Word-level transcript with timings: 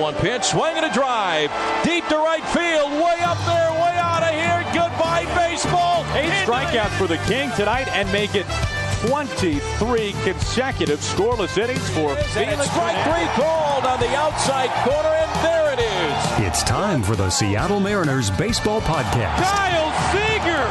1 0.00 0.14
pitch, 0.14 0.44
swing 0.44 0.74
and 0.76 0.86
a 0.86 0.92
drive. 0.94 1.50
Deep 1.84 2.06
to 2.08 2.16
right 2.16 2.42
field, 2.56 2.90
way 2.92 3.20
up 3.20 3.36
there, 3.44 3.70
way 3.72 3.94
out 4.00 4.22
of 4.22 4.32
here. 4.32 4.64
Goodbye, 4.72 5.26
baseball. 5.36 6.06
Eight 6.16 6.32
strikeouts 6.46 6.96
for 6.96 7.06
the 7.06 7.18
King 7.28 7.50
tonight 7.54 7.86
and 7.88 8.10
make 8.10 8.34
it 8.34 8.46
23 9.08 10.12
consecutive 10.24 11.00
scoreless 11.00 11.58
innings 11.58 11.86
for 11.90 12.16
Felix. 12.16 12.70
Strike 12.70 12.96
three 13.04 13.26
called 13.36 13.84
on 13.84 14.00
the 14.00 14.08
outside 14.16 14.70
corner, 14.88 15.08
and 15.08 15.44
there 15.44 15.72
it 15.74 15.80
is. 15.80 16.46
It's 16.46 16.62
time 16.62 17.02
for 17.02 17.14
the 17.14 17.28
Seattle 17.28 17.80
Mariners 17.80 18.30
Baseball 18.30 18.80
Podcast. 18.80 19.36
Kyle 19.36 19.92
Seager! 20.12 20.64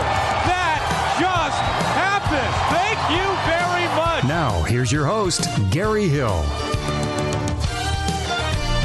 That 0.50 0.82
just 1.20 1.62
happened! 1.94 2.56
Thank 2.74 2.98
you 3.14 3.28
very 3.46 3.86
much! 3.96 4.24
Now, 4.24 4.64
here's 4.64 4.92
your 4.92 5.06
host, 5.06 5.48
Gary 5.70 6.08
Hill. 6.08 6.44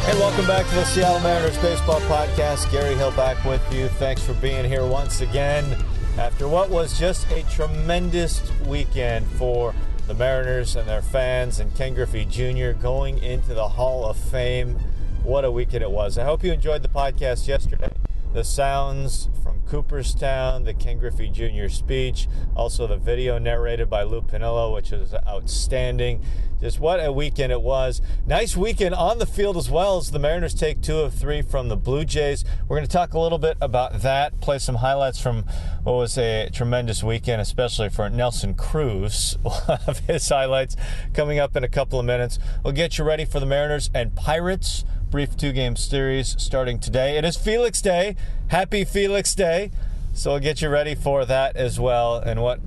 Hey, 0.04 0.18
welcome 0.18 0.46
back 0.46 0.68
to 0.68 0.74
the 0.74 0.84
Seattle 0.84 1.20
Mariners 1.20 1.56
Baseball 1.58 1.98
Podcast. 2.02 2.70
Gary 2.70 2.94
Hill 2.94 3.10
back 3.12 3.42
with 3.42 3.62
you. 3.72 3.88
Thanks 3.88 4.22
for 4.22 4.34
being 4.34 4.66
here 4.66 4.86
once 4.86 5.22
again 5.22 5.82
after 6.18 6.46
what 6.46 6.68
was 6.68 6.98
just 6.98 7.26
a 7.30 7.42
tremendous 7.44 8.42
weekend 8.66 9.26
for 9.26 9.74
the 10.06 10.12
Mariners 10.12 10.76
and 10.76 10.86
their 10.86 11.00
fans 11.00 11.58
and 11.58 11.74
Ken 11.74 11.94
Griffey 11.94 12.26
Jr. 12.26 12.78
going 12.78 13.16
into 13.22 13.54
the 13.54 13.66
Hall 13.66 14.04
of 14.04 14.18
Fame. 14.18 14.78
What 15.22 15.46
a 15.46 15.50
weekend 15.50 15.82
it 15.82 15.90
was. 15.90 16.18
I 16.18 16.24
hope 16.24 16.44
you 16.44 16.52
enjoyed 16.52 16.82
the 16.82 16.88
podcast 16.88 17.48
yesterday. 17.48 17.90
The 18.34 18.42
sounds 18.42 19.28
from 19.44 19.62
Cooperstown, 19.62 20.64
the 20.64 20.74
Ken 20.74 20.98
Griffey 20.98 21.28
Jr. 21.28 21.68
speech, 21.68 22.26
also 22.56 22.88
the 22.88 22.96
video 22.96 23.38
narrated 23.38 23.88
by 23.88 24.02
Lou 24.02 24.22
Piniella, 24.22 24.74
which 24.74 24.90
was 24.90 25.14
outstanding. 25.14 26.20
Just 26.60 26.80
what 26.80 26.98
a 26.98 27.12
weekend 27.12 27.52
it 27.52 27.62
was. 27.62 28.02
Nice 28.26 28.56
weekend 28.56 28.92
on 28.92 29.20
the 29.20 29.26
field 29.26 29.56
as 29.56 29.70
well 29.70 29.98
as 29.98 30.10
the 30.10 30.18
Mariners 30.18 30.52
take 30.52 30.80
two 30.80 30.98
of 30.98 31.14
three 31.14 31.42
from 31.42 31.68
the 31.68 31.76
Blue 31.76 32.04
Jays. 32.04 32.44
We're 32.66 32.76
going 32.78 32.88
to 32.88 32.92
talk 32.92 33.14
a 33.14 33.20
little 33.20 33.38
bit 33.38 33.56
about 33.60 34.00
that, 34.02 34.40
play 34.40 34.58
some 34.58 34.76
highlights 34.76 35.20
from 35.20 35.44
what 35.84 35.92
was 35.92 36.18
a 36.18 36.50
tremendous 36.52 37.04
weekend, 37.04 37.40
especially 37.40 37.88
for 37.88 38.10
Nelson 38.10 38.54
Cruz. 38.54 39.38
We'll 39.44 39.52
have 39.52 40.00
his 40.08 40.28
highlights 40.28 40.74
coming 41.12 41.38
up 41.38 41.54
in 41.54 41.62
a 41.62 41.68
couple 41.68 42.00
of 42.00 42.04
minutes. 42.04 42.40
We'll 42.64 42.72
get 42.72 42.98
you 42.98 43.04
ready 43.04 43.24
for 43.24 43.38
the 43.38 43.46
Mariners 43.46 43.90
and 43.94 44.16
Pirates 44.16 44.84
brief 45.10 45.36
two 45.36 45.52
game 45.52 45.76
series 45.76 46.34
starting 46.38 46.78
today. 46.78 47.16
It 47.16 47.24
is 47.24 47.36
Felix 47.36 47.80
Day. 47.80 48.16
Happy 48.48 48.84
Felix 48.84 49.34
Day. 49.34 49.70
So 50.12 50.32
we'll 50.32 50.40
get 50.40 50.62
you 50.62 50.68
ready 50.68 50.94
for 50.94 51.24
that 51.24 51.56
as 51.56 51.78
well. 51.78 52.16
And 52.16 52.42
what 52.42 52.60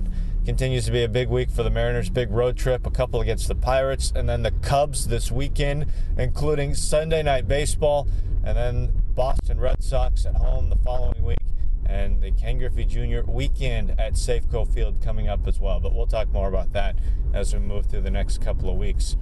continues 0.44 0.86
to 0.86 0.90
be 0.90 1.02
a 1.02 1.08
big 1.08 1.28
week 1.28 1.50
for 1.50 1.62
the 1.62 1.70
Mariners. 1.70 2.08
Big 2.08 2.30
road 2.30 2.56
trip, 2.56 2.86
a 2.86 2.90
couple 2.90 3.20
against 3.20 3.48
the 3.48 3.54
Pirates, 3.54 4.12
and 4.16 4.28
then 4.28 4.42
the 4.42 4.50
Cubs 4.50 5.08
this 5.08 5.30
weekend, 5.30 5.86
including 6.16 6.74
Sunday 6.74 7.22
night 7.22 7.46
baseball, 7.46 8.08
and 8.44 8.56
then 8.56 9.02
Boston 9.14 9.60
Red 9.60 9.82
Sox 9.82 10.24
at 10.24 10.36
home 10.36 10.70
the 10.70 10.76
following 10.76 11.22
week, 11.22 11.36
and 11.84 12.22
the 12.22 12.30
Ken 12.30 12.58
Griffey 12.58 12.86
Jr. 12.86 13.30
weekend 13.30 13.98
at 14.00 14.14
Safeco 14.14 14.66
Field 14.66 15.02
coming 15.02 15.28
up 15.28 15.46
as 15.46 15.60
well. 15.60 15.80
But 15.80 15.94
we'll 15.94 16.06
talk 16.06 16.28
more 16.28 16.48
about 16.48 16.72
that 16.72 16.96
as 17.34 17.52
we 17.52 17.60
move 17.60 17.86
through 17.86 18.00
the 18.00 18.10
next 18.10 18.40
couple 18.40 18.70
of 18.70 18.76
weeks. 18.76 19.16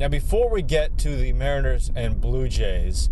Now, 0.00 0.08
before 0.08 0.48
we 0.48 0.62
get 0.62 0.96
to 1.00 1.14
the 1.14 1.34
Mariners 1.34 1.90
and 1.94 2.18
Blue 2.22 2.48
Jays, 2.48 3.10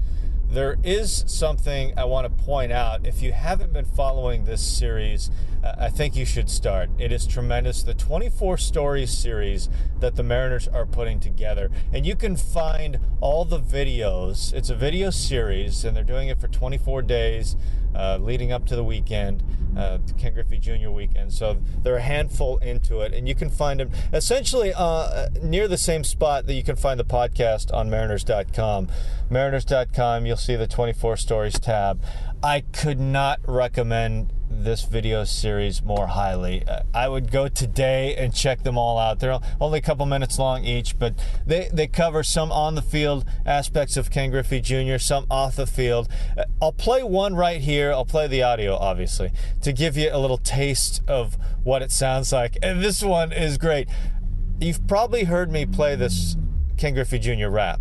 there 0.48 0.78
is 0.82 1.22
something 1.26 1.92
I 1.98 2.06
want 2.06 2.24
to 2.24 2.44
point 2.44 2.72
out. 2.72 3.06
If 3.06 3.20
you 3.20 3.32
haven't 3.32 3.74
been 3.74 3.84
following 3.84 4.46
this 4.46 4.62
series, 4.62 5.30
uh, 5.62 5.74
I 5.78 5.90
think 5.90 6.16
you 6.16 6.24
should 6.24 6.48
start. 6.48 6.88
It 6.96 7.12
is 7.12 7.26
tremendous. 7.26 7.82
The 7.82 7.92
24 7.92 8.56
story 8.56 9.04
series 9.04 9.68
that 10.00 10.16
the 10.16 10.22
Mariners 10.22 10.66
are 10.66 10.86
putting 10.86 11.20
together. 11.20 11.70
And 11.92 12.06
you 12.06 12.16
can 12.16 12.38
find 12.38 12.98
all 13.20 13.44
the 13.44 13.60
videos. 13.60 14.54
It's 14.54 14.70
a 14.70 14.74
video 14.74 15.10
series, 15.10 15.84
and 15.84 15.94
they're 15.94 16.02
doing 16.02 16.28
it 16.28 16.40
for 16.40 16.48
24 16.48 17.02
days 17.02 17.54
uh, 17.98 18.18
leading 18.20 18.52
up 18.52 18.64
to 18.66 18.76
the 18.76 18.84
weekend, 18.84 19.42
uh, 19.76 19.98
Ken 20.16 20.32
Griffey 20.32 20.58
Jr. 20.58 20.90
weekend. 20.90 21.32
So 21.32 21.58
they're 21.82 21.96
a 21.96 22.00
handful 22.00 22.58
into 22.58 23.00
it. 23.00 23.12
And 23.12 23.28
you 23.28 23.34
can 23.34 23.50
find 23.50 23.80
them 23.80 23.90
essentially 24.12 24.72
uh, 24.74 25.28
near 25.42 25.68
the 25.68 25.76
same 25.76 26.04
spot 26.04 26.46
that 26.46 26.54
you 26.54 26.62
can 26.62 26.76
find 26.76 26.98
the 26.98 27.04
podcast 27.04 27.72
on 27.74 27.90
mariners.com. 27.90 28.88
Mariners.com, 29.30 30.26
you'll 30.26 30.36
see 30.36 30.56
the 30.56 30.66
24 30.66 31.16
Stories 31.16 31.58
tab. 31.58 32.00
I 32.42 32.60
could 32.60 33.00
not 33.00 33.40
recommend 33.48 34.32
this 34.48 34.84
video 34.84 35.24
series 35.24 35.82
more 35.82 36.06
highly. 36.06 36.64
Uh, 36.66 36.82
I 36.94 37.08
would 37.08 37.32
go 37.32 37.48
today 37.48 38.14
and 38.14 38.32
check 38.32 38.62
them 38.62 38.78
all 38.78 38.96
out. 38.96 39.18
They're 39.18 39.40
only 39.60 39.80
a 39.80 39.82
couple 39.82 40.06
minutes 40.06 40.38
long 40.38 40.64
each, 40.64 41.00
but 41.00 41.14
they, 41.44 41.68
they 41.72 41.88
cover 41.88 42.22
some 42.22 42.52
on 42.52 42.76
the 42.76 42.82
field 42.82 43.24
aspects 43.44 43.96
of 43.96 44.12
Ken 44.12 44.30
Griffey 44.30 44.60
Jr., 44.60 44.98
some 44.98 45.26
off 45.28 45.56
the 45.56 45.66
field. 45.66 46.08
Uh, 46.36 46.44
I'll 46.62 46.72
play 46.72 47.02
one 47.02 47.34
right 47.34 47.60
here. 47.60 47.90
I'll 47.90 48.04
play 48.04 48.28
the 48.28 48.44
audio, 48.44 48.76
obviously, 48.76 49.32
to 49.62 49.72
give 49.72 49.96
you 49.96 50.08
a 50.12 50.18
little 50.18 50.38
taste 50.38 51.02
of 51.08 51.36
what 51.64 51.82
it 51.82 51.90
sounds 51.90 52.32
like. 52.32 52.56
And 52.62 52.80
this 52.80 53.02
one 53.02 53.32
is 53.32 53.58
great. 53.58 53.88
You've 54.60 54.86
probably 54.86 55.24
heard 55.24 55.50
me 55.50 55.66
play 55.66 55.96
this 55.96 56.36
Ken 56.76 56.94
Griffey 56.94 57.18
Jr. 57.18 57.48
rap. 57.48 57.80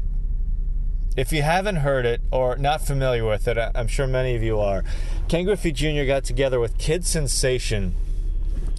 If 1.18 1.34
you 1.34 1.42
haven't 1.42 1.78
heard 1.78 2.06
it 2.06 2.22
or 2.32 2.58
not 2.58 2.86
familiar 2.86 3.26
with 3.26 3.48
it, 3.48 3.58
I'm 3.58 3.88
sure 3.88 4.06
many 4.06 4.36
of 4.36 4.44
you 4.44 4.60
are. 4.60 4.84
Ken 5.28 5.46
Griffey 5.46 5.72
Jr. 5.72 6.06
got 6.06 6.24
together 6.24 6.60
with 6.60 6.78
Kid 6.78 7.08
Sensation 7.08 7.96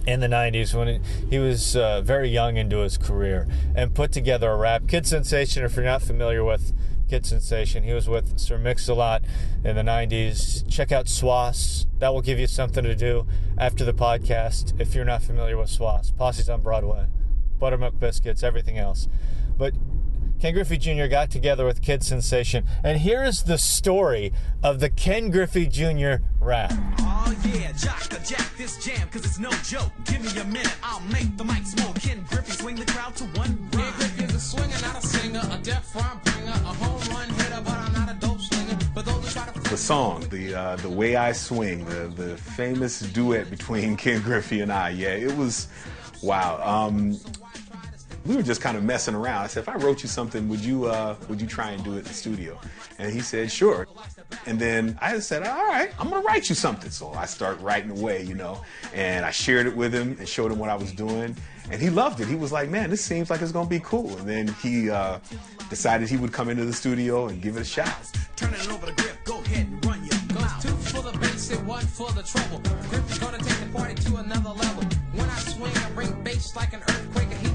in 0.07 0.21
the 0.21 0.27
90s 0.27 0.73
when 0.73 1.03
he 1.29 1.37
was 1.37 1.75
uh, 1.75 1.99
very 1.99 2.29
young 2.29 2.55
into 2.55 2.77
his 2.77 2.97
career 2.97 3.45
and 3.75 3.93
put 3.93 4.13
together 4.13 4.49
a 4.51 4.55
rap. 4.55 4.83
Kid 4.87 5.05
Sensation, 5.05 5.65
if 5.65 5.75
you're 5.75 5.83
not 5.83 6.01
familiar 6.01 6.41
with 6.41 6.71
Kid 7.09 7.25
Sensation, 7.25 7.83
he 7.83 7.91
was 7.91 8.07
with 8.07 8.39
Sir 8.39 8.57
Mix-a-Lot 8.57 9.21
in 9.65 9.75
the 9.75 9.81
90s. 9.81 10.63
Check 10.71 10.93
out 10.93 11.07
Swass. 11.07 11.87
That 11.99 12.13
will 12.13 12.21
give 12.21 12.39
you 12.39 12.47
something 12.47 12.85
to 12.85 12.95
do 12.95 13.27
after 13.57 13.83
the 13.83 13.93
podcast 13.93 14.79
if 14.79 14.95
you're 14.95 15.03
not 15.03 15.23
familiar 15.23 15.57
with 15.57 15.69
Swass. 15.69 16.13
Posse's 16.13 16.49
on 16.49 16.61
Broadway, 16.61 17.07
Buttermilk 17.59 17.99
Biscuits, 17.99 18.43
everything 18.43 18.77
else. 18.77 19.09
But 19.57 19.73
Ken 20.39 20.53
Griffey 20.53 20.77
Jr. 20.77 21.07
got 21.07 21.29
together 21.29 21.65
with 21.65 21.81
Kid 21.81 22.01
Sensation, 22.01 22.65
and 22.81 22.99
here 22.99 23.25
is 23.25 23.43
the 23.43 23.57
story 23.57 24.31
of 24.63 24.79
the 24.79 24.89
Ken 24.89 25.31
Griffey 25.31 25.67
Jr. 25.67 26.23
rap. 26.39 26.71
Oh 26.99 27.35
yeah, 27.53 27.73
jock 27.73 28.03
the 28.03 28.19
jack 28.25 28.55
this 28.57 28.81
jam, 28.83 29.09
cause 29.09 29.25
it's 29.25 29.37
no 29.37 29.49
joke. 29.63 29.91
Give 30.05 30.21
me 30.21 30.39
a 30.39 30.45
minute, 30.45 30.73
I'll 30.81 31.01
make 31.01 31.35
the 31.35 31.43
mic 31.43 31.65
smoke. 31.65 31.95
Ken 31.99 32.25
Griffey 32.29 32.53
swing 32.53 32.75
the 32.77 32.85
crowd 32.85 33.17
to 33.17 33.25
one 33.37 33.69
rhyme. 33.73 33.91
Ken 33.91 33.93
Griffey 33.97 34.23
is 34.23 34.35
a 34.35 34.39
swinger, 34.39 34.81
not 34.81 35.03
a 35.03 35.05
singer, 35.05 35.41
a 35.51 35.57
deaf 35.57 35.93
rhyme 35.93 36.19
bringer, 36.23 36.51
a 36.51 36.73
home 36.73 37.13
run 37.13 37.29
hitter, 37.29 37.61
but 37.61 37.73
I'm 37.73 37.91
not 37.91 38.09
a 38.09 38.19
dope 38.19 38.39
slinger. 38.39 38.79
For 38.93 39.01
those 39.01 39.25
who 39.25 39.31
try 39.31 39.45
to 39.45 39.59
the 39.69 39.77
song, 39.77 40.25
the 40.29 40.55
uh, 40.55 40.75
the 40.77 40.89
way 40.89 41.17
I 41.17 41.33
swing, 41.33 41.83
the 41.83 42.07
the 42.07 42.37
famous 42.37 43.01
duet 43.01 43.49
between 43.49 43.97
Ken 44.03 44.21
Griffey 44.21 44.61
and 44.61 44.71
I. 44.71 44.91
Yeah, 44.91 45.09
it 45.09 45.35
was 45.35 45.67
wow. 46.23 46.61
Um, 46.63 47.19
we 48.25 48.35
were 48.35 48.43
just 48.43 48.61
kind 48.61 48.77
of 48.77 48.83
messing 48.83 49.15
around. 49.15 49.43
I 49.43 49.47
said, 49.47 49.61
if 49.61 49.69
I 49.69 49.75
wrote 49.75 50.03
you 50.03 50.09
something, 50.09 50.47
would 50.49 50.59
you 50.59 50.85
uh, 50.85 51.15
would 51.27 51.39
you 51.41 51.47
try 51.47 51.71
and 51.71 51.83
do 51.83 51.93
it 51.93 51.99
in 51.99 52.03
the 52.03 52.13
studio? 52.13 52.59
And 52.97 53.11
he 53.11 53.21
said, 53.21 53.51
sure. 53.51 53.87
And 54.45 54.59
then 54.59 54.97
I 55.01 55.19
said, 55.19 55.43
all 55.43 55.67
right, 55.67 55.91
I'm 55.99 56.09
gonna 56.09 56.25
write 56.25 56.49
you 56.49 56.55
something. 56.55 56.91
So 56.91 57.11
I 57.13 57.25
start 57.25 57.59
writing 57.61 57.91
away, 57.91 58.23
you 58.23 58.35
know, 58.35 58.63
and 58.93 59.25
I 59.25 59.31
shared 59.31 59.67
it 59.67 59.75
with 59.75 59.93
him 59.93 60.15
and 60.19 60.27
showed 60.27 60.51
him 60.51 60.59
what 60.59 60.69
I 60.69 60.75
was 60.75 60.91
doing, 60.91 61.35
and 61.71 61.81
he 61.81 61.89
loved 61.89 62.19
it. 62.19 62.27
He 62.27 62.35
was 62.35 62.51
like, 62.51 62.69
man, 62.69 62.89
this 62.89 63.03
seems 63.03 63.29
like 63.29 63.41
it's 63.41 63.51
gonna 63.51 63.69
be 63.69 63.79
cool. 63.79 64.17
And 64.17 64.27
then 64.27 64.47
he 64.61 64.89
uh, 64.89 65.19
decided 65.69 66.09
he 66.09 66.17
would 66.17 66.33
come 66.33 66.49
into 66.49 66.65
the 66.65 66.73
studio 66.73 67.27
and 67.27 67.41
give 67.41 67.57
it 67.57 67.61
a 67.61 67.65
shot. 67.65 67.93
Turn 68.35 68.53
it 68.53 68.69
over 68.71 68.85
the 68.85 68.93
grip, 68.93 69.17
go 69.25 69.39
ahead 69.39 69.67
and 69.67 69.85
run 69.85 70.03
your 70.05 70.39
mouth. 70.39 70.61
two 70.61 70.69
for 70.69 71.01
the 71.01 71.17
bass 71.19 71.51
and 71.51 71.67
one 71.67 71.85
for 71.85 72.11
the 72.11 72.23
trouble. 72.23 72.61
Griffey's 72.89 73.19
gonna 73.19 73.37
take 73.37 73.59
the 73.59 73.77
party 73.77 73.95
to 73.95 74.15
another 74.17 74.49
level. 74.51 74.83
When 75.13 75.29
I 75.29 75.39
swing, 75.39 75.75
I 75.75 75.89
bring 75.91 76.23
bass 76.23 76.55
like 76.55 76.73
an 76.73 76.81
earthquake. 76.81 77.48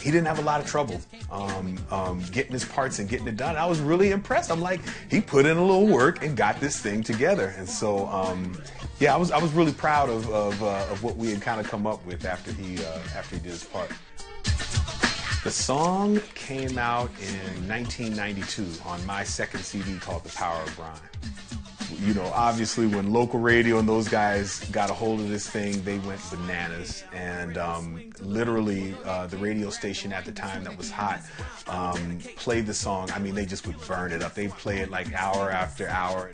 He 0.00 0.10
didn't 0.10 0.26
have 0.26 0.38
a 0.38 0.42
lot 0.42 0.60
of 0.60 0.66
trouble 0.66 1.00
um, 1.30 1.76
um, 1.90 2.22
getting 2.30 2.52
his 2.52 2.64
parts 2.64 2.98
and 2.98 3.08
getting 3.08 3.26
it 3.26 3.36
done. 3.36 3.56
I 3.56 3.66
was 3.66 3.80
really 3.80 4.10
impressed. 4.12 4.50
I'm 4.50 4.60
like, 4.60 4.80
he 5.10 5.20
put 5.20 5.44
in 5.44 5.56
a 5.56 5.64
little 5.64 5.86
work 5.86 6.24
and 6.24 6.36
got 6.36 6.60
this 6.60 6.78
thing 6.78 7.02
together. 7.02 7.54
And 7.58 7.68
so, 7.68 8.06
um, 8.06 8.60
yeah, 9.00 9.14
I 9.14 9.16
was 9.16 9.30
I 9.30 9.38
was 9.38 9.52
really 9.52 9.72
proud 9.72 10.08
of 10.08 10.28
of, 10.30 10.62
uh, 10.62 10.86
of 10.90 11.02
what 11.02 11.16
we 11.16 11.30
had 11.30 11.42
kind 11.42 11.60
of 11.60 11.68
come 11.68 11.86
up 11.86 12.04
with 12.06 12.24
after 12.24 12.52
he 12.52 12.82
uh, 12.84 12.98
after 13.16 13.36
he 13.36 13.42
did 13.42 13.52
his 13.52 13.64
part. 13.64 13.90
The 15.44 15.50
song 15.50 16.20
came 16.34 16.78
out 16.78 17.10
in 17.20 17.68
1992 17.68 18.66
on 18.84 19.04
my 19.06 19.22
second 19.22 19.60
CD 19.60 19.98
called 19.98 20.24
The 20.24 20.34
Power 20.36 20.62
of 20.62 20.78
Rhyme. 20.78 20.98
You 21.90 22.14
know, 22.14 22.30
obviously 22.34 22.86
when 22.86 23.12
local 23.12 23.40
radio 23.40 23.78
and 23.78 23.88
those 23.88 24.08
guys 24.08 24.60
got 24.70 24.90
a 24.90 24.92
hold 24.92 25.20
of 25.20 25.28
this 25.28 25.48
thing, 25.48 25.82
they 25.84 25.98
went 26.00 26.20
bananas. 26.30 27.04
And 27.12 27.56
um, 27.56 28.02
literally, 28.20 28.94
uh, 29.04 29.26
the 29.26 29.36
radio 29.36 29.70
station 29.70 30.12
at 30.12 30.24
the 30.24 30.32
time 30.32 30.64
that 30.64 30.76
was 30.76 30.90
hot 30.90 31.20
um, 31.66 32.18
played 32.36 32.66
the 32.66 32.74
song. 32.74 33.10
I 33.12 33.18
mean, 33.18 33.34
they 33.34 33.46
just 33.46 33.66
would 33.66 33.80
burn 33.86 34.12
it 34.12 34.22
up. 34.22 34.34
They 34.34 34.48
play 34.48 34.78
it 34.78 34.90
like 34.90 35.12
hour 35.14 35.50
after 35.50 35.88
hour. 35.88 36.32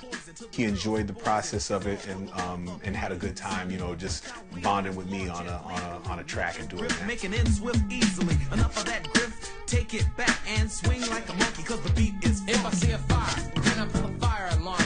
He 0.51 0.65
enjoyed 0.65 1.07
the 1.07 1.13
process 1.13 1.71
of 1.71 1.87
it 1.87 2.07
and 2.07 2.31
um, 2.33 2.81
and 2.85 2.97
had 2.97 3.13
a 3.13 3.17
good 3.17 3.37
time. 3.37 3.71
You 3.71 3.79
know, 3.79 3.95
just 3.95 4.25
bonding 4.63 4.97
with 4.97 5.11
me 5.11 5.29
on 5.29 5.47
a 5.47 5.63
on 5.65 5.79
a, 5.81 6.09
on 6.09 6.19
a 6.19 6.25
track 6.25 6.59
and 6.59 6.69
doing 6.69 6.89
that. 6.89 7.07
Make 7.07 7.25
an 7.25 7.35
end 7.35 7.53
swift 7.55 7.81
easily. 7.91 8.37
Enough 8.53 8.77
of 8.77 8.85
that 8.87 9.09
griff. 9.13 9.53
Take 9.67 9.95
it 9.95 10.07
back 10.17 10.39
and 10.47 10.71
swing 10.71 11.01
like 11.09 11.29
a 11.29 11.35
monkey, 11.35 11.63
cause 11.63 11.81
the 11.81 11.91
beat 11.93 12.15
is 12.23 12.43
If 12.47 12.65
I 12.65 12.71
see 12.71 12.93
a 12.93 12.99
fire, 12.99 13.53
then 13.63 13.79
I 13.79 13.87
pull. 13.87 14.14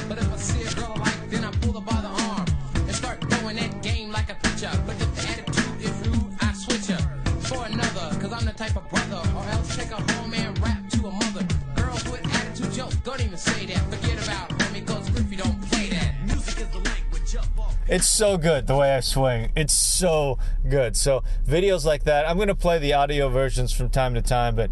But 0.08 0.18
if 0.18 0.32
I 0.32 0.36
see 0.36 0.62
a 0.62 0.74
girl 0.74 0.94
like, 0.98 1.30
then 1.30 1.44
I 1.44 1.50
pull 1.60 1.74
her 1.74 1.84
by 1.84 2.00
the 2.00 2.08
arm 2.08 2.46
and 2.74 2.94
start 2.94 3.20
throwing 3.30 3.56
that 3.56 3.82
game 3.82 4.10
like 4.10 4.30
a 4.30 4.34
pitcher. 4.36 4.70
But 4.86 4.96
if 4.96 5.14
the 5.14 5.28
attitude 5.28 5.82
is 5.82 6.08
rude, 6.08 6.32
I 6.40 6.52
switch 6.54 6.86
her 6.86 7.20
for 7.40 7.66
another. 7.66 8.18
Cause 8.18 8.32
I'm 8.32 8.46
the 8.46 8.54
type 8.56 8.74
of 8.76 8.88
brother, 8.88 9.20
or 9.36 9.44
else 9.50 9.76
take 9.76 9.88
her 9.88 10.14
home 10.14 10.32
and 10.32 10.58
rap 10.62 10.88
to 10.90 11.06
a 11.08 11.10
mother. 11.10 11.46
Girls 11.76 12.08
with 12.08 12.24
attitude 12.34 12.72
jokes, 12.72 12.96
don't 12.96 13.20
even 13.20 13.36
say 13.36 13.66
that. 13.66 13.78
Forget 13.90 14.26
about 14.26 14.48
homie, 14.58 14.86
cause 14.86 15.10
Griffey 15.10 15.36
don't 15.36 15.60
play 15.70 15.90
that. 15.90 16.14
music 16.24 16.58
is 16.58 16.68
the 16.68 16.78
language 16.78 17.34
of 17.34 17.60
all. 17.60 17.74
It's 17.86 18.08
so 18.08 18.38
good 18.38 18.66
the 18.66 18.76
way 18.76 18.94
I 18.94 19.00
swing. 19.00 19.52
It's 19.56 19.76
so 19.76 20.38
good. 20.66 20.96
So 20.96 21.22
videos 21.46 21.84
like 21.84 22.04
that, 22.04 22.26
I'm 22.26 22.36
going 22.36 22.48
to 22.48 22.54
play 22.54 22.78
the 22.78 22.94
audio 22.94 23.28
versions 23.28 23.74
from 23.74 23.90
time 23.90 24.14
to 24.14 24.22
time, 24.22 24.56
but 24.56 24.70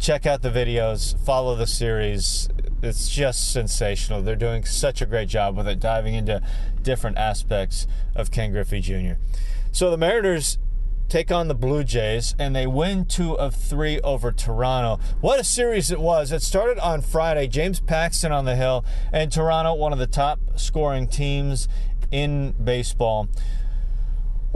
check 0.00 0.26
out 0.26 0.42
the 0.42 0.50
videos, 0.50 1.16
follow 1.24 1.54
the 1.54 1.68
series. 1.68 2.48
It's 2.86 3.08
just 3.08 3.52
sensational. 3.52 4.22
They're 4.22 4.36
doing 4.36 4.64
such 4.64 5.02
a 5.02 5.06
great 5.06 5.28
job 5.28 5.56
with 5.56 5.68
it, 5.68 5.80
diving 5.80 6.14
into 6.14 6.40
different 6.82 7.18
aspects 7.18 7.86
of 8.14 8.30
Ken 8.30 8.52
Griffey 8.52 8.80
Jr. 8.80 9.14
So 9.72 9.90
the 9.90 9.98
Mariners 9.98 10.58
take 11.08 11.30
on 11.30 11.48
the 11.48 11.54
Blue 11.54 11.84
Jays 11.84 12.34
and 12.38 12.54
they 12.54 12.66
win 12.66 13.04
two 13.04 13.38
of 13.38 13.54
three 13.54 14.00
over 14.00 14.32
Toronto. 14.32 15.02
What 15.20 15.38
a 15.38 15.44
series 15.44 15.90
it 15.90 16.00
was! 16.00 16.32
It 16.32 16.42
started 16.42 16.78
on 16.78 17.02
Friday. 17.02 17.46
James 17.46 17.80
Paxton 17.80 18.32
on 18.32 18.44
the 18.44 18.56
hill, 18.56 18.84
and 19.12 19.30
Toronto, 19.30 19.74
one 19.74 19.92
of 19.92 19.98
the 19.98 20.06
top 20.06 20.40
scoring 20.56 21.08
teams 21.08 21.68
in 22.10 22.52
baseball. 22.52 23.28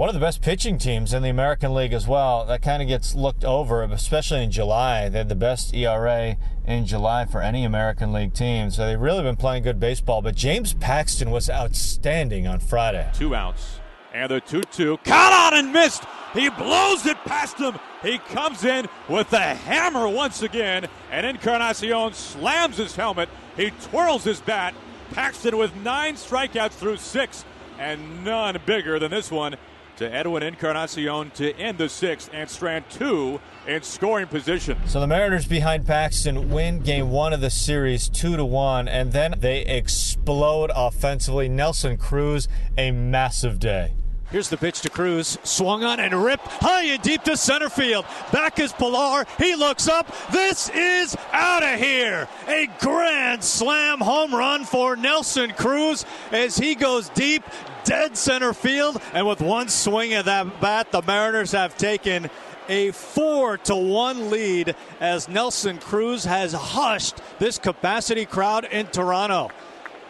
One 0.01 0.09
of 0.09 0.15
the 0.15 0.21
best 0.21 0.41
pitching 0.41 0.79
teams 0.79 1.13
in 1.13 1.23
the 1.23 1.29
American 1.29 1.75
League 1.75 1.93
as 1.93 2.09
well. 2.09 2.47
That 2.47 2.63
kind 2.63 2.81
of 2.81 2.89
gets 2.89 3.15
looked 3.15 3.45
over, 3.45 3.83
especially 3.83 4.43
in 4.43 4.51
July. 4.51 5.11
They 5.11 5.19
had 5.19 5.29
the 5.29 5.35
best 5.35 5.75
ERA 5.75 6.39
in 6.67 6.87
July 6.87 7.27
for 7.27 7.43
any 7.43 7.65
American 7.65 8.11
League 8.11 8.33
team. 8.33 8.71
So 8.71 8.87
they've 8.87 8.99
really 8.99 9.23
been 9.23 9.37
playing 9.37 9.63
good 9.63 9.79
baseball. 9.79 10.23
But 10.23 10.37
James 10.37 10.73
Paxton 10.73 11.31
was 11.31 11.51
outstanding 11.51 12.47
on 12.47 12.61
Friday. 12.61 13.11
Two 13.13 13.35
outs. 13.35 13.81
And 14.15 14.31
the 14.31 14.41
2 14.41 14.63
2. 14.63 14.97
Caught 15.05 15.53
on 15.53 15.59
and 15.59 15.71
missed. 15.71 16.05
He 16.33 16.49
blows 16.49 17.05
it 17.05 17.19
past 17.27 17.59
him. 17.59 17.79
He 18.01 18.17
comes 18.17 18.65
in 18.65 18.89
with 19.07 19.29
the 19.29 19.39
hammer 19.39 20.09
once 20.09 20.41
again. 20.41 20.89
And 21.11 21.27
Encarnacion 21.27 22.15
slams 22.15 22.79
his 22.79 22.97
helmet. 22.97 23.29
He 23.55 23.71
twirls 23.83 24.25
his 24.25 24.41
bat. 24.41 24.73
Paxton 25.11 25.59
with 25.59 25.77
nine 25.77 26.15
strikeouts 26.15 26.73
through 26.73 26.97
six. 26.97 27.45
And 27.79 28.25
none 28.25 28.59
bigger 28.65 28.99
than 28.99 29.11
this 29.11 29.31
one 29.31 29.57
to 30.01 30.11
Edwin 30.11 30.43
Encarnacion 30.43 31.31
to 31.33 31.55
end 31.57 31.77
the 31.77 31.87
sixth 31.87 32.31
and 32.33 32.49
strand 32.49 32.87
two 32.89 33.39
in 33.67 33.83
scoring 33.83 34.27
position. 34.27 34.79
So 34.87 34.99
the 34.99 35.07
Mariners 35.07 35.47
behind 35.47 35.87
Paxton 35.87 36.49
win 36.49 36.81
game 36.81 37.11
one 37.11 37.35
of 37.35 37.43
the 37.43 37.51
series 37.51 38.09
two 38.09 38.35
to 38.39 38.45
one, 38.47 38.89
and 38.89 39.13
then 39.13 39.35
they 39.37 39.61
explode 39.61 40.71
offensively. 40.75 41.51
Nelson 41.51 41.99
Cruz, 41.99 42.49
a 42.79 42.93
massive 42.93 43.59
day. 43.59 43.93
Here's 44.31 44.49
the 44.49 44.57
pitch 44.57 44.83
to 44.83 44.91
Cruz. 44.91 45.39
Swung 45.43 45.83
on 45.83 45.99
and 45.99 46.15
ripped 46.15 46.47
high 46.47 46.85
and 46.85 47.03
deep 47.03 47.25
to 47.25 47.37
center 47.37 47.69
field. 47.69 48.05
Back 48.33 48.61
is 48.61 48.73
Pilar. 48.73 49.25
He 49.39 49.57
looks 49.57 49.89
up. 49.89 50.07
This 50.31 50.69
is 50.69 51.17
out 51.33 51.65
of 51.65 51.81
here. 51.81 52.29
A 52.47 52.69
grand 52.79 53.43
slam 53.43 53.99
home 53.99 54.33
run 54.33 54.65
for 54.65 54.95
Nelson 54.95 55.51
Cruz 55.51 56.05
as 56.31 56.57
he 56.57 56.77
goes 56.77 57.09
deep, 57.09 57.43
dead 57.83 58.17
center 58.17 58.53
field. 58.53 59.03
And 59.15 59.27
with 59.27 59.41
one 59.41 59.69
swing 59.69 60.15
of 60.15 60.27
that 60.27 60.61
bat, 60.61 60.93
the 60.93 61.03
Mariners 61.03 61.51
have 61.51 61.77
taken 61.77 62.31
a 62.69 62.93
four 62.93 63.59
to 63.59 63.75
one 63.75 64.31
lead 64.31 64.77
as 65.01 65.29
Nelson 65.29 65.79
Cruz 65.79 66.23
has 66.23 66.53
hushed 66.53 67.21
this 67.41 67.59
capacity 67.59 68.27
crowd 68.27 68.65
in 68.65 68.87
Toronto. 68.87 69.51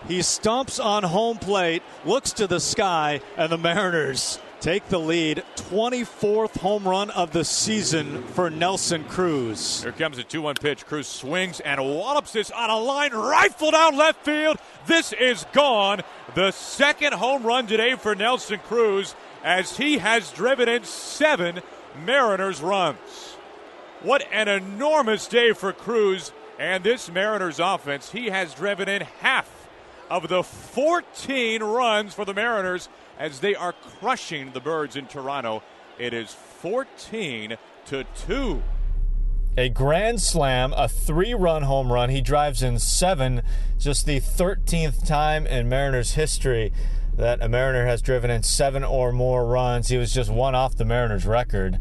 He 0.08 0.22
stumps 0.22 0.80
on 0.80 1.02
home 1.02 1.38
plate, 1.38 1.82
looks 2.04 2.32
to 2.34 2.46
the 2.46 2.60
sky, 2.60 3.20
and 3.36 3.52
the 3.52 3.58
Mariners 3.58 4.38
take 4.60 4.88
the 4.88 4.98
lead. 4.98 5.42
24th 5.56 6.58
home 6.58 6.86
run 6.86 7.10
of 7.10 7.32
the 7.32 7.44
season 7.44 8.22
for 8.22 8.50
Nelson 8.50 9.04
Cruz. 9.04 9.82
Here 9.82 9.92
comes 9.92 10.18
a 10.18 10.24
2 10.24 10.42
1 10.42 10.56
pitch. 10.56 10.86
Cruz 10.86 11.06
swings 11.06 11.60
and 11.60 11.80
wallops 11.80 12.32
this 12.32 12.50
on 12.50 12.70
a 12.70 12.78
line 12.78 13.12
rifled 13.12 13.74
out 13.74 13.94
left 13.94 14.24
field. 14.24 14.58
This 14.86 15.12
is 15.12 15.44
gone. 15.52 16.02
The 16.34 16.50
second 16.50 17.14
home 17.14 17.42
run 17.42 17.66
today 17.66 17.94
for 17.94 18.14
Nelson 18.14 18.60
Cruz 18.60 19.14
as 19.42 19.76
he 19.76 19.98
has 19.98 20.30
driven 20.32 20.68
in 20.68 20.84
seven 20.84 21.60
Mariners 22.04 22.60
runs. 22.60 23.36
What 24.02 24.26
an 24.32 24.48
enormous 24.48 25.26
day 25.26 25.52
for 25.52 25.72
Cruz 25.72 26.32
and 26.58 26.84
this 26.84 27.10
Mariners 27.10 27.58
offense. 27.58 28.10
He 28.12 28.28
has 28.28 28.54
driven 28.54 28.88
in 28.88 29.02
half 29.20 29.59
of 30.10 30.28
the 30.28 30.42
14 30.42 31.62
runs 31.62 32.12
for 32.12 32.24
the 32.24 32.34
Mariners 32.34 32.88
as 33.18 33.40
they 33.40 33.54
are 33.54 33.72
crushing 33.72 34.50
the 34.52 34.60
Birds 34.60 34.96
in 34.96 35.06
Toronto. 35.06 35.62
It 35.98 36.12
is 36.12 36.34
14 36.34 37.56
to 37.86 38.04
2. 38.26 38.62
A 39.56 39.68
grand 39.68 40.20
slam, 40.20 40.72
a 40.76 40.88
three 40.88 41.34
run 41.34 41.62
home 41.62 41.92
run. 41.92 42.10
He 42.10 42.20
drives 42.20 42.62
in 42.62 42.78
seven, 42.78 43.42
just 43.78 44.06
the 44.06 44.20
13th 44.20 45.06
time 45.06 45.46
in 45.46 45.68
Mariners 45.68 46.14
history 46.14 46.72
that 47.16 47.42
a 47.42 47.48
Mariner 47.48 47.86
has 47.86 48.00
driven 48.00 48.30
in 48.30 48.42
seven 48.42 48.82
or 48.82 49.12
more 49.12 49.44
runs. 49.44 49.88
He 49.88 49.96
was 49.96 50.12
just 50.12 50.30
one 50.30 50.54
off 50.54 50.76
the 50.76 50.84
Mariners 50.84 51.26
record. 51.26 51.78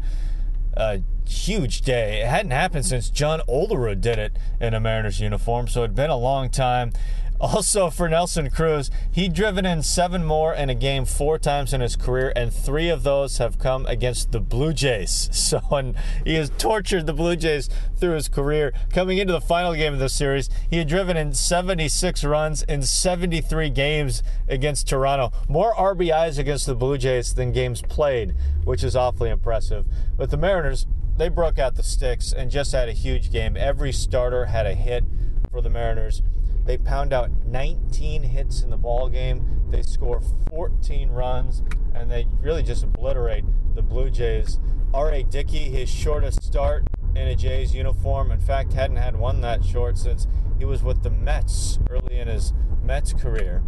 A 0.74 1.02
huge 1.26 1.82
day. 1.82 2.20
It 2.20 2.26
hadn't 2.26 2.50
happened 2.50 2.86
since 2.86 3.08
John 3.08 3.40
Olerud 3.48 4.00
did 4.00 4.18
it 4.18 4.36
in 4.60 4.74
a 4.74 4.80
Mariners 4.80 5.20
uniform, 5.20 5.68
so 5.68 5.84
it'd 5.84 5.96
been 5.96 6.10
a 6.10 6.16
long 6.16 6.50
time. 6.50 6.92
Also, 7.40 7.88
for 7.88 8.06
Nelson 8.06 8.50
Cruz, 8.50 8.90
he'd 9.10 9.32
driven 9.32 9.64
in 9.64 9.82
seven 9.82 10.22
more 10.22 10.52
in 10.52 10.68
a 10.68 10.74
game 10.74 11.06
four 11.06 11.38
times 11.38 11.72
in 11.72 11.80
his 11.80 11.96
career, 11.96 12.34
and 12.36 12.52
three 12.52 12.90
of 12.90 13.02
those 13.02 13.38
have 13.38 13.58
come 13.58 13.86
against 13.86 14.30
the 14.30 14.40
Blue 14.40 14.72
Jays. 14.72 15.28
So, 15.50 15.60
and 15.72 15.96
he 16.24 16.34
has 16.34 16.50
tortured 16.58 17.06
the 17.06 17.12
Blue 17.12 17.34
Jays 17.34 17.68
through 17.96 18.12
his 18.12 18.28
career. 18.28 18.72
Coming 18.92 19.18
into 19.18 19.32
the 19.32 19.40
final 19.40 19.74
game 19.74 19.94
of 19.94 19.98
the 19.98 20.08
series, 20.08 20.48
he 20.68 20.76
had 20.76 20.86
driven 20.86 21.16
in 21.16 21.34
76 21.34 22.22
runs 22.22 22.62
in 22.62 22.82
73 22.82 23.68
games 23.70 24.22
against 24.48 24.86
Toronto. 24.86 25.32
More 25.48 25.74
RBIs 25.74 26.38
against 26.38 26.66
the 26.66 26.76
Blue 26.76 26.98
Jays 26.98 27.34
than 27.34 27.50
games 27.50 27.82
played, 27.82 28.36
which 28.62 28.84
is 28.84 28.94
awfully 28.94 29.30
impressive. 29.30 29.86
But 30.16 30.30
the 30.30 30.36
Mariners, 30.36 30.86
they 31.16 31.28
broke 31.28 31.58
out 31.58 31.74
the 31.74 31.82
sticks 31.82 32.32
and 32.32 32.48
just 32.48 32.70
had 32.70 32.88
a 32.88 32.92
huge 32.92 33.32
game. 33.32 33.56
Every 33.56 33.92
starter 33.92 34.44
had 34.44 34.66
a 34.66 34.74
hit 34.74 35.04
for 35.50 35.60
the 35.60 35.70
Mariners. 35.70 36.22
They 36.64 36.78
pound 36.78 37.12
out 37.12 37.30
19 37.46 38.22
hits 38.22 38.62
in 38.62 38.70
the 38.70 38.76
ball 38.76 39.08
game. 39.08 39.62
They 39.70 39.82
score 39.82 40.20
14 40.48 41.10
runs, 41.10 41.62
and 41.94 42.10
they 42.10 42.26
really 42.40 42.62
just 42.62 42.84
obliterate 42.84 43.44
the 43.74 43.82
Blue 43.82 44.10
Jays. 44.10 44.58
R.A. 44.92 45.22
Dickey, 45.22 45.70
his 45.70 45.88
shortest 45.88 46.42
start 46.42 46.84
in 47.14 47.28
a 47.28 47.36
Jays 47.36 47.74
uniform. 47.74 48.30
In 48.30 48.40
fact, 48.40 48.72
hadn't 48.72 48.96
had 48.96 49.16
one 49.16 49.40
that 49.40 49.64
short 49.64 49.98
since 49.98 50.26
he 50.58 50.64
was 50.64 50.82
with 50.82 51.02
the 51.02 51.10
Mets 51.10 51.78
early 51.88 52.18
in 52.18 52.28
his 52.28 52.52
Mets 52.82 53.12
career. 53.12 53.62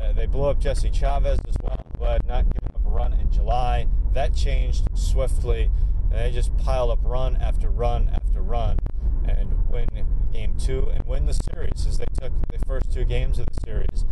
Uh, 0.00 0.12
they 0.12 0.26
blew 0.26 0.44
up 0.44 0.60
Jesse 0.60 0.90
Chavez 0.90 1.40
as 1.48 1.56
well, 1.62 1.84
but 1.98 2.26
not 2.26 2.44
giving 2.44 2.70
up 2.74 2.86
a 2.86 2.88
run 2.88 3.12
in 3.14 3.30
July. 3.30 3.86
That 4.12 4.34
changed 4.34 4.88
swiftly, 4.94 5.70
and 6.10 6.20
they 6.20 6.30
just 6.30 6.56
piled 6.58 6.90
up 6.90 7.00
run 7.02 7.36
after 7.36 7.70
run 7.70 8.08
after 8.08 8.40
run 8.40 8.78
and 9.26 9.68
win 9.68 9.88
game 10.32 10.54
two 10.58 10.88
and 10.94 11.06
win 11.06 11.26
the 11.26 11.32
series 11.32 11.86
as 11.86 11.98
they 11.98 12.06
took 12.20 12.32
the 12.50 12.58
first 12.66 12.92
two 12.92 13.04
games 13.04 13.38
of 13.38 13.46
the 13.46 13.60
series. 13.64 14.04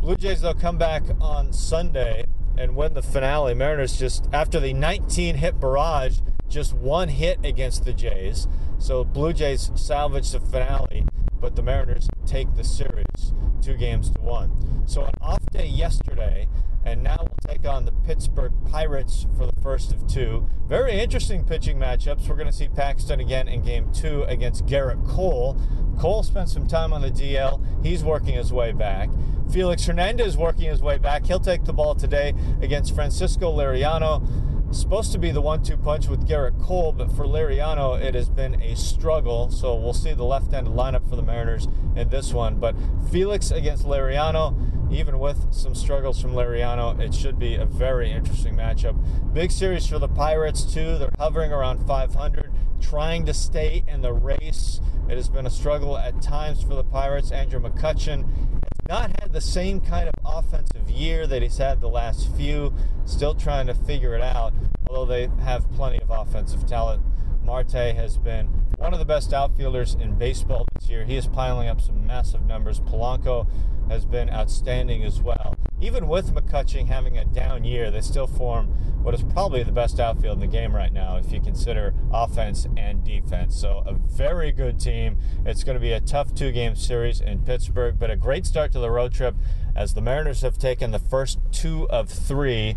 Blue 0.00 0.16
Jays, 0.16 0.40
they'll 0.40 0.54
come 0.54 0.78
back 0.78 1.02
on 1.20 1.52
Sunday 1.52 2.24
and 2.58 2.74
win 2.74 2.94
the 2.94 3.02
finale. 3.02 3.54
Mariners 3.54 3.98
just, 3.98 4.28
after 4.32 4.58
the 4.58 4.72
19 4.72 5.36
hit 5.36 5.60
barrage, 5.60 6.18
just 6.48 6.74
one 6.74 7.08
hit 7.08 7.38
against 7.44 7.84
the 7.84 7.92
Jays. 7.92 8.48
So 8.78 9.04
Blue 9.04 9.32
Jays 9.32 9.70
salvage 9.74 10.30
the 10.32 10.40
finale, 10.40 11.06
but 11.40 11.56
the 11.56 11.62
Mariners 11.62 12.08
take 12.26 12.54
the 12.56 12.64
series 12.64 13.32
two 13.62 13.76
games 13.76 14.10
to 14.10 14.20
one. 14.20 14.82
So 14.86 15.04
an 15.04 15.14
off 15.20 15.44
day 15.46 15.66
yesterday, 15.66 16.48
and 16.84 17.02
now 17.02 17.16
we'll 17.20 17.54
take 17.54 17.66
on 17.66 17.84
the 17.84 17.92
Pittsburgh 17.92 18.52
Pirates 18.70 19.26
for 19.36 19.46
the 19.46 19.60
first 19.62 19.92
of 19.92 20.06
two. 20.06 20.48
Very 20.68 21.00
interesting 21.00 21.44
pitching 21.44 21.78
matchups. 21.78 22.28
We're 22.28 22.36
going 22.36 22.46
to 22.46 22.52
see 22.52 22.68
Paxton 22.68 23.20
again 23.20 23.48
in 23.48 23.62
game 23.62 23.92
two 23.92 24.24
against 24.24 24.66
Gerrit 24.66 25.06
Cole. 25.06 25.56
Cole 25.98 26.22
spent 26.22 26.48
some 26.48 26.66
time 26.66 26.92
on 26.92 27.02
the 27.02 27.10
DL. 27.10 27.64
He's 27.84 28.02
working 28.02 28.34
his 28.34 28.52
way 28.52 28.72
back. 28.72 29.08
Felix 29.52 29.84
Hernandez 29.84 30.36
working 30.36 30.70
his 30.70 30.82
way 30.82 30.98
back. 30.98 31.26
He'll 31.26 31.40
take 31.40 31.64
the 31.64 31.72
ball 31.72 31.94
today 31.94 32.34
against 32.62 32.94
Francisco 32.94 33.54
Liriano. 33.54 34.26
Supposed 34.74 35.12
to 35.12 35.18
be 35.18 35.30
the 35.30 35.42
one 35.42 35.62
two 35.62 35.76
punch 35.76 36.08
with 36.08 36.26
Gerrit 36.26 36.58
Cole, 36.62 36.92
but 36.92 37.12
for 37.12 37.26
Liriano, 37.26 38.00
it 38.00 38.14
has 38.14 38.30
been 38.30 38.60
a 38.62 38.74
struggle. 38.74 39.50
So 39.50 39.74
we'll 39.74 39.92
see 39.92 40.14
the 40.14 40.24
left 40.24 40.50
handed 40.50 40.72
lineup 40.72 41.06
for 41.10 41.16
the 41.16 41.22
Mariners 41.22 41.68
in 41.94 42.08
this 42.08 42.32
one. 42.32 42.56
But 42.58 42.74
Felix 43.10 43.50
against 43.50 43.84
Liriano, 43.84 44.71
even 44.94 45.18
with 45.18 45.52
some 45.52 45.74
struggles 45.74 46.20
from 46.20 46.32
Liriano, 46.32 46.98
it 47.00 47.14
should 47.14 47.38
be 47.38 47.54
a 47.54 47.64
very 47.64 48.10
interesting 48.10 48.56
matchup. 48.56 48.96
Big 49.32 49.50
series 49.50 49.86
for 49.86 49.98
the 49.98 50.08
Pirates, 50.08 50.62
too. 50.62 50.98
They're 50.98 51.10
hovering 51.18 51.52
around 51.52 51.86
500, 51.86 52.52
trying 52.80 53.24
to 53.26 53.34
stay 53.34 53.84
in 53.88 54.02
the 54.02 54.12
race. 54.12 54.80
It 55.08 55.16
has 55.16 55.28
been 55.28 55.46
a 55.46 55.50
struggle 55.50 55.96
at 55.96 56.20
times 56.22 56.62
for 56.62 56.74
the 56.74 56.84
Pirates. 56.84 57.32
Andrew 57.32 57.60
McCutchen 57.60 58.24
has 58.24 58.88
not 58.88 59.20
had 59.20 59.32
the 59.32 59.40
same 59.40 59.80
kind 59.80 60.08
of 60.08 60.14
offensive 60.24 60.90
year 60.90 61.26
that 61.26 61.42
he's 61.42 61.58
had 61.58 61.80
the 61.80 61.88
last 61.88 62.34
few. 62.36 62.72
Still 63.04 63.34
trying 63.34 63.66
to 63.66 63.74
figure 63.74 64.14
it 64.14 64.22
out, 64.22 64.52
although 64.88 65.06
they 65.06 65.28
have 65.42 65.70
plenty 65.72 66.00
of 66.00 66.10
offensive 66.10 66.66
talent. 66.66 67.02
Marte 67.44 67.72
has 67.72 68.18
been 68.18 68.48
one 68.82 68.92
of 68.92 68.98
the 68.98 69.04
best 69.04 69.32
outfielders 69.32 69.94
in 69.94 70.18
baseball 70.18 70.66
this 70.74 70.90
year. 70.90 71.04
He 71.04 71.16
is 71.16 71.28
piling 71.28 71.68
up 71.68 71.80
some 71.80 72.04
massive 72.04 72.44
numbers. 72.44 72.80
Polanco 72.80 73.46
has 73.88 74.04
been 74.04 74.28
outstanding 74.28 75.04
as 75.04 75.22
well. 75.22 75.54
Even 75.80 76.08
with 76.08 76.34
McCutchen 76.34 76.88
having 76.88 77.16
a 77.16 77.24
down 77.24 77.62
year, 77.62 77.92
they 77.92 78.00
still 78.00 78.26
form 78.26 78.66
what 79.04 79.14
is 79.14 79.22
probably 79.22 79.62
the 79.62 79.70
best 79.70 80.00
outfield 80.00 80.34
in 80.34 80.40
the 80.40 80.48
game 80.48 80.74
right 80.74 80.92
now 80.92 81.16
if 81.16 81.30
you 81.30 81.40
consider 81.40 81.94
offense 82.12 82.66
and 82.76 83.04
defense. 83.04 83.56
So, 83.56 83.84
a 83.86 83.94
very 83.94 84.50
good 84.50 84.80
team. 84.80 85.16
It's 85.46 85.62
going 85.62 85.76
to 85.76 85.80
be 85.80 85.92
a 85.92 86.00
tough 86.00 86.34
two 86.34 86.50
game 86.50 86.74
series 86.74 87.20
in 87.20 87.44
Pittsburgh, 87.44 88.00
but 88.00 88.10
a 88.10 88.16
great 88.16 88.46
start 88.46 88.72
to 88.72 88.80
the 88.80 88.90
road 88.90 89.12
trip 89.12 89.36
as 89.76 89.94
the 89.94 90.00
Mariners 90.00 90.40
have 90.40 90.58
taken 90.58 90.90
the 90.90 90.98
first 90.98 91.38
two 91.52 91.88
of 91.88 92.08
three 92.08 92.74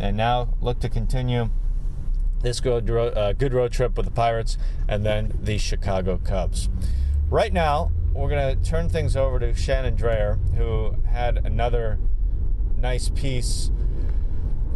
and 0.00 0.16
now 0.16 0.54
look 0.62 0.80
to 0.80 0.88
continue 0.88 1.50
this 2.42 2.60
good 2.60 2.88
road, 2.88 3.16
uh, 3.16 3.32
good 3.32 3.54
road 3.54 3.72
trip 3.72 3.96
with 3.96 4.06
the 4.06 4.12
Pirates 4.12 4.58
and 4.88 5.04
then 5.04 5.38
the 5.40 5.58
Chicago 5.58 6.18
Cubs. 6.18 6.68
Right 7.30 7.52
now, 7.52 7.90
we're 8.12 8.28
going 8.28 8.58
to 8.58 8.70
turn 8.70 8.88
things 8.88 9.16
over 9.16 9.38
to 9.38 9.54
Shannon 9.54 9.96
Drayer, 9.96 10.38
who 10.56 10.96
had 11.08 11.38
another 11.46 11.98
nice 12.76 13.08
piece 13.08 13.70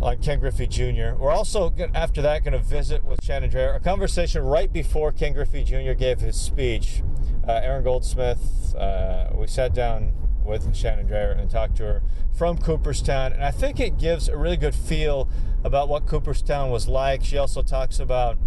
on 0.01 0.19
Ken 0.19 0.39
Griffey 0.41 0.67
Jr. 0.67 1.15
We're 1.19 1.33
also, 1.33 1.75
after 1.95 2.23
that, 2.23 2.45
going 2.45 2.53
to 2.53 2.67
visit 2.67 3.05
with 3.05 3.23
Shannon 3.23 3.51
Drayer, 3.51 3.75
A 3.75 3.81
conversation 3.81 4.43
right 4.43 4.73
before 4.73 5.13
Ken 5.13 5.33
Griffey 5.33 5.65
Jr. 5.65 5.93
gave 5.93 6.21
his 6.21 6.37
speech. 6.37 7.03
Uh, 7.47 7.61
Aaron 7.63 7.85
Goldsmith, 7.85 8.75
uh, 8.75 9.29
we 9.35 9.47
sat 9.47 9.75
down 9.75 10.13
with 10.47 10.75
Shannon 10.75 11.09
Drayer 11.09 11.39
and 11.39 11.51
talked 11.51 11.77
to 11.77 11.83
her 11.83 12.03
from 12.33 12.57
Cooperstown. 12.59 13.33
And 13.33 13.45
I 13.45 13.51
think 13.51 13.81
it 13.81 13.99
gives 13.99 14.29
a 14.29 14.37
really 14.37 14.57
good 14.57 14.75
feel 14.75 15.29
about 15.65 15.89
what 15.89 16.07
Cooperstown 16.07 16.71
was 16.71 16.89
like. 16.89 17.25
She 17.25 17.37
also 17.37 17.63
talks 17.63 17.99
about 17.99 18.39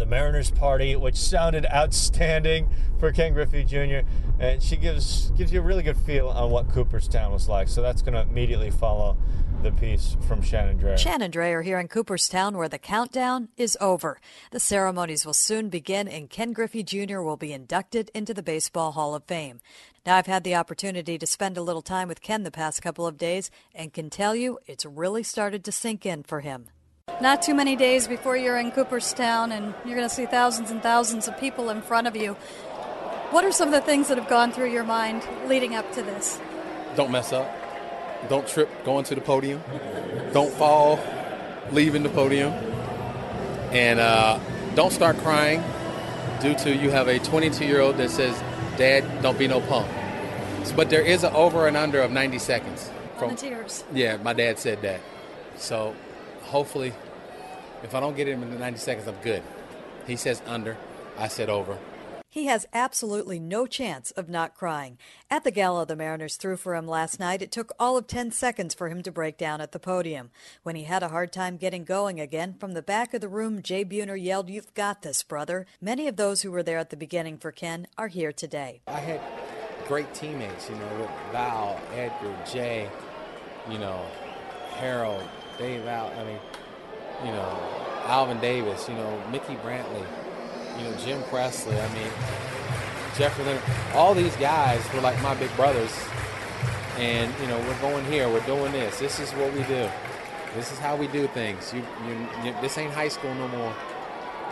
the 0.00 0.06
Mariners 0.06 0.50
party, 0.50 0.96
which 0.96 1.16
sounded 1.16 1.66
outstanding 1.66 2.68
for 2.98 3.12
Ken 3.12 3.32
Griffey 3.32 3.64
Jr. 3.64 4.00
And 4.40 4.60
she 4.62 4.76
gives 4.76 5.30
gives 5.32 5.52
you 5.52 5.60
a 5.60 5.62
really 5.62 5.82
good 5.82 5.98
feel 5.98 6.28
on 6.28 6.50
what 6.50 6.68
Cooperstown 6.70 7.30
was 7.32 7.48
like. 7.48 7.68
So 7.68 7.82
that's 7.82 8.02
going 8.02 8.14
to 8.14 8.22
immediately 8.22 8.70
follow 8.70 9.16
the 9.62 9.72
piece 9.72 10.16
from 10.26 10.40
Shannon 10.40 10.78
Drayer. 10.78 10.96
Shannon 10.96 11.30
Drayer 11.30 11.62
here 11.62 11.78
in 11.78 11.86
Cooperstown, 11.86 12.56
where 12.56 12.68
the 12.68 12.78
countdown 12.78 13.48
is 13.58 13.76
over. 13.78 14.18
The 14.52 14.60
ceremonies 14.60 15.26
will 15.26 15.34
soon 15.34 15.68
begin, 15.68 16.08
and 16.08 16.30
Ken 16.30 16.54
Griffey 16.54 16.82
Jr. 16.82 17.20
will 17.20 17.36
be 17.36 17.52
inducted 17.52 18.10
into 18.14 18.32
the 18.32 18.42
Baseball 18.42 18.92
Hall 18.92 19.14
of 19.14 19.24
Fame. 19.24 19.60
Now, 20.06 20.16
I've 20.16 20.26
had 20.26 20.44
the 20.44 20.54
opportunity 20.54 21.18
to 21.18 21.26
spend 21.26 21.58
a 21.58 21.62
little 21.62 21.82
time 21.82 22.08
with 22.08 22.22
Ken 22.22 22.42
the 22.42 22.50
past 22.50 22.80
couple 22.80 23.06
of 23.06 23.18
days, 23.18 23.50
and 23.74 23.92
can 23.92 24.08
tell 24.08 24.34
you 24.34 24.58
it's 24.66 24.86
really 24.86 25.22
started 25.22 25.62
to 25.64 25.72
sink 25.72 26.06
in 26.06 26.22
for 26.22 26.40
him. 26.40 26.68
Not 27.20 27.42
too 27.42 27.54
many 27.54 27.76
days 27.76 28.08
before 28.08 28.34
you're 28.34 28.56
in 28.56 28.70
Cooperstown, 28.70 29.52
and 29.52 29.74
you're 29.84 29.94
going 29.94 30.08
to 30.08 30.14
see 30.14 30.24
thousands 30.24 30.70
and 30.70 30.82
thousands 30.82 31.28
of 31.28 31.38
people 31.38 31.68
in 31.68 31.82
front 31.82 32.06
of 32.06 32.16
you. 32.16 32.32
What 33.30 33.44
are 33.44 33.52
some 33.52 33.68
of 33.68 33.74
the 33.74 33.82
things 33.82 34.08
that 34.08 34.16
have 34.16 34.28
gone 34.28 34.52
through 34.52 34.72
your 34.72 34.84
mind 34.84 35.22
leading 35.46 35.74
up 35.74 35.92
to 35.92 36.02
this? 36.02 36.40
Don't 36.96 37.10
mess 37.10 37.30
up. 37.32 37.46
Don't 38.30 38.48
trip 38.48 38.70
going 38.84 39.04
to 39.04 39.14
the 39.14 39.20
podium. 39.20 39.62
Don't 40.32 40.50
fall 40.54 40.98
leaving 41.72 42.02
the 42.02 42.08
podium. 42.08 42.52
And 43.72 44.00
uh, 44.00 44.40
don't 44.74 44.90
start 44.90 45.18
crying 45.18 45.62
due 46.40 46.54
to 46.54 46.74
you 46.74 46.90
have 46.90 47.06
a 47.08 47.18
22 47.18 47.66
year 47.66 47.82
old 47.82 47.98
that 47.98 48.10
says, 48.10 48.34
Dad, 48.78 49.04
don't 49.22 49.38
be 49.38 49.46
no 49.46 49.60
punk. 49.60 49.90
But 50.74 50.88
there 50.88 51.02
is 51.02 51.22
an 51.22 51.34
over 51.34 51.66
and 51.66 51.76
under 51.76 52.00
of 52.00 52.10
90 52.10 52.38
seconds. 52.38 52.90
From, 53.18 53.30
the 53.30 53.36
tears. 53.36 53.84
Yeah, 53.92 54.16
my 54.16 54.32
dad 54.32 54.58
said 54.58 54.80
that. 54.82 55.00
So 55.56 55.94
hopefully, 56.50 56.92
if 57.82 57.94
I 57.94 58.00
don't 58.00 58.16
get 58.16 58.28
him 58.28 58.42
in 58.42 58.50
the 58.50 58.58
90 58.58 58.78
seconds, 58.78 59.08
I'm 59.08 59.14
good. 59.22 59.42
He 60.06 60.16
says 60.16 60.42
under. 60.46 60.76
I 61.16 61.28
said 61.28 61.48
over. 61.48 61.78
He 62.28 62.46
has 62.46 62.64
absolutely 62.72 63.40
no 63.40 63.66
chance 63.66 64.12
of 64.12 64.28
not 64.28 64.54
crying. 64.54 64.98
At 65.28 65.42
the 65.42 65.50
gala 65.50 65.84
the 65.84 65.96
Mariners 65.96 66.36
threw 66.36 66.56
for 66.56 66.76
him 66.76 66.86
last 66.86 67.18
night, 67.18 67.42
it 67.42 67.50
took 67.50 67.72
all 67.78 67.96
of 67.96 68.06
10 68.06 68.30
seconds 68.30 68.72
for 68.72 68.88
him 68.88 69.02
to 69.02 69.10
break 69.10 69.36
down 69.36 69.60
at 69.60 69.72
the 69.72 69.80
podium. 69.80 70.30
When 70.62 70.76
he 70.76 70.84
had 70.84 71.02
a 71.02 71.08
hard 71.08 71.32
time 71.32 71.56
getting 71.56 71.82
going 71.82 72.20
again, 72.20 72.54
from 72.54 72.72
the 72.72 72.82
back 72.82 73.14
of 73.14 73.20
the 73.20 73.28
room, 73.28 73.62
Jay 73.62 73.84
Buhner 73.84 74.20
yelled, 74.20 74.48
You've 74.48 74.72
got 74.74 75.02
this, 75.02 75.24
brother. 75.24 75.66
Many 75.80 76.06
of 76.06 76.16
those 76.16 76.42
who 76.42 76.52
were 76.52 76.62
there 76.62 76.78
at 76.78 76.90
the 76.90 76.96
beginning 76.96 77.36
for 77.36 77.50
Ken 77.50 77.88
are 77.98 78.08
here 78.08 78.32
today. 78.32 78.80
I 78.86 79.00
had 79.00 79.20
great 79.88 80.14
teammates, 80.14 80.68
you 80.68 80.76
know, 80.76 81.00
with 81.00 81.10
Val, 81.32 81.80
Edgar, 81.94 82.36
Jay, 82.48 82.88
you 83.68 83.78
know, 83.78 84.06
Harold, 84.76 85.28
Dave 85.60 85.86
Al, 85.86 86.08
I 86.18 86.24
mean, 86.24 86.40
you 87.24 87.30
know, 87.30 87.58
Alvin 88.06 88.40
Davis, 88.40 88.88
you 88.88 88.94
know, 88.94 89.22
Mickey 89.30 89.54
Brantley 89.56 90.04
you 90.80 90.90
know, 90.90 90.96
Jim 90.98 91.22
Presley. 91.24 91.78
I 91.78 91.88
mean, 91.94 92.10
Jeffrey 93.16 93.44
Leonard. 93.44 93.62
All 93.94 94.14
these 94.14 94.34
guys 94.36 94.82
were 94.94 95.00
like 95.00 95.20
my 95.22 95.34
big 95.34 95.54
brothers. 95.56 95.92
And, 96.96 97.32
you 97.40 97.46
know, 97.46 97.58
we're 97.58 97.80
going 97.80 98.04
here. 98.06 98.28
We're 98.28 98.44
doing 98.46 98.72
this. 98.72 98.98
This 98.98 99.20
is 99.20 99.30
what 99.32 99.52
we 99.52 99.62
do. 99.64 99.88
This 100.54 100.72
is 100.72 100.78
how 100.78 100.96
we 100.96 101.06
do 101.08 101.26
things. 101.28 101.72
You, 101.72 101.82
you, 102.06 102.28
you 102.44 102.54
this 102.60 102.76
ain't 102.76 102.92
high 102.92 103.08
school 103.08 103.34
no 103.34 103.48
more. 103.48 103.74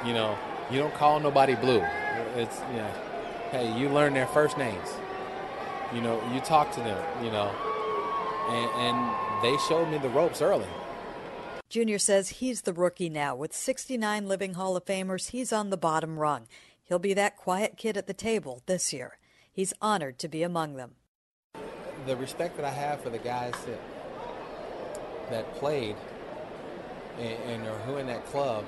You 0.04 0.14
know, 0.14 0.38
you 0.70 0.78
don't 0.78 0.94
call 0.94 1.20
nobody 1.20 1.56
blue. 1.56 1.82
It's, 2.36 2.60
you 2.70 2.76
know, 2.76 2.90
hey, 3.50 3.78
you 3.78 3.88
learn 3.88 4.14
their 4.14 4.26
first 4.28 4.56
names. 4.56 4.88
You 5.92 6.00
know, 6.00 6.22
you 6.32 6.40
talk 6.40 6.70
to 6.72 6.80
them, 6.80 7.24
you 7.24 7.30
know. 7.30 7.50
And, 8.48 8.70
and 8.96 9.42
they 9.42 9.56
showed 9.68 9.90
me 9.90 9.98
the 9.98 10.08
ropes 10.10 10.40
early. 10.40 10.66
Junior 11.68 11.98
says 11.98 12.30
he's 12.30 12.62
the 12.62 12.72
rookie 12.72 13.10
now. 13.10 13.36
With 13.36 13.54
69 13.54 14.26
living 14.26 14.54
Hall 14.54 14.76
of 14.76 14.86
Famers, 14.86 15.30
he's 15.30 15.52
on 15.52 15.68
the 15.68 15.76
bottom 15.76 16.18
rung. 16.18 16.46
He'll 16.82 16.98
be 16.98 17.12
that 17.12 17.36
quiet 17.36 17.76
kid 17.76 17.98
at 17.98 18.06
the 18.06 18.14
table 18.14 18.62
this 18.64 18.90
year. 18.90 19.18
He's 19.52 19.74
honored 19.82 20.18
to 20.20 20.28
be 20.28 20.42
among 20.42 20.76
them. 20.76 20.92
The 22.06 22.16
respect 22.16 22.56
that 22.56 22.64
I 22.64 22.70
have 22.70 23.02
for 23.02 23.10
the 23.10 23.18
guys 23.18 23.52
that 23.66 23.80
that 25.30 25.54
played 25.56 25.94
and, 27.18 27.42
and 27.42 27.66
or 27.66 27.76
who 27.80 27.96
in 27.96 28.06
that 28.06 28.24
club 28.26 28.64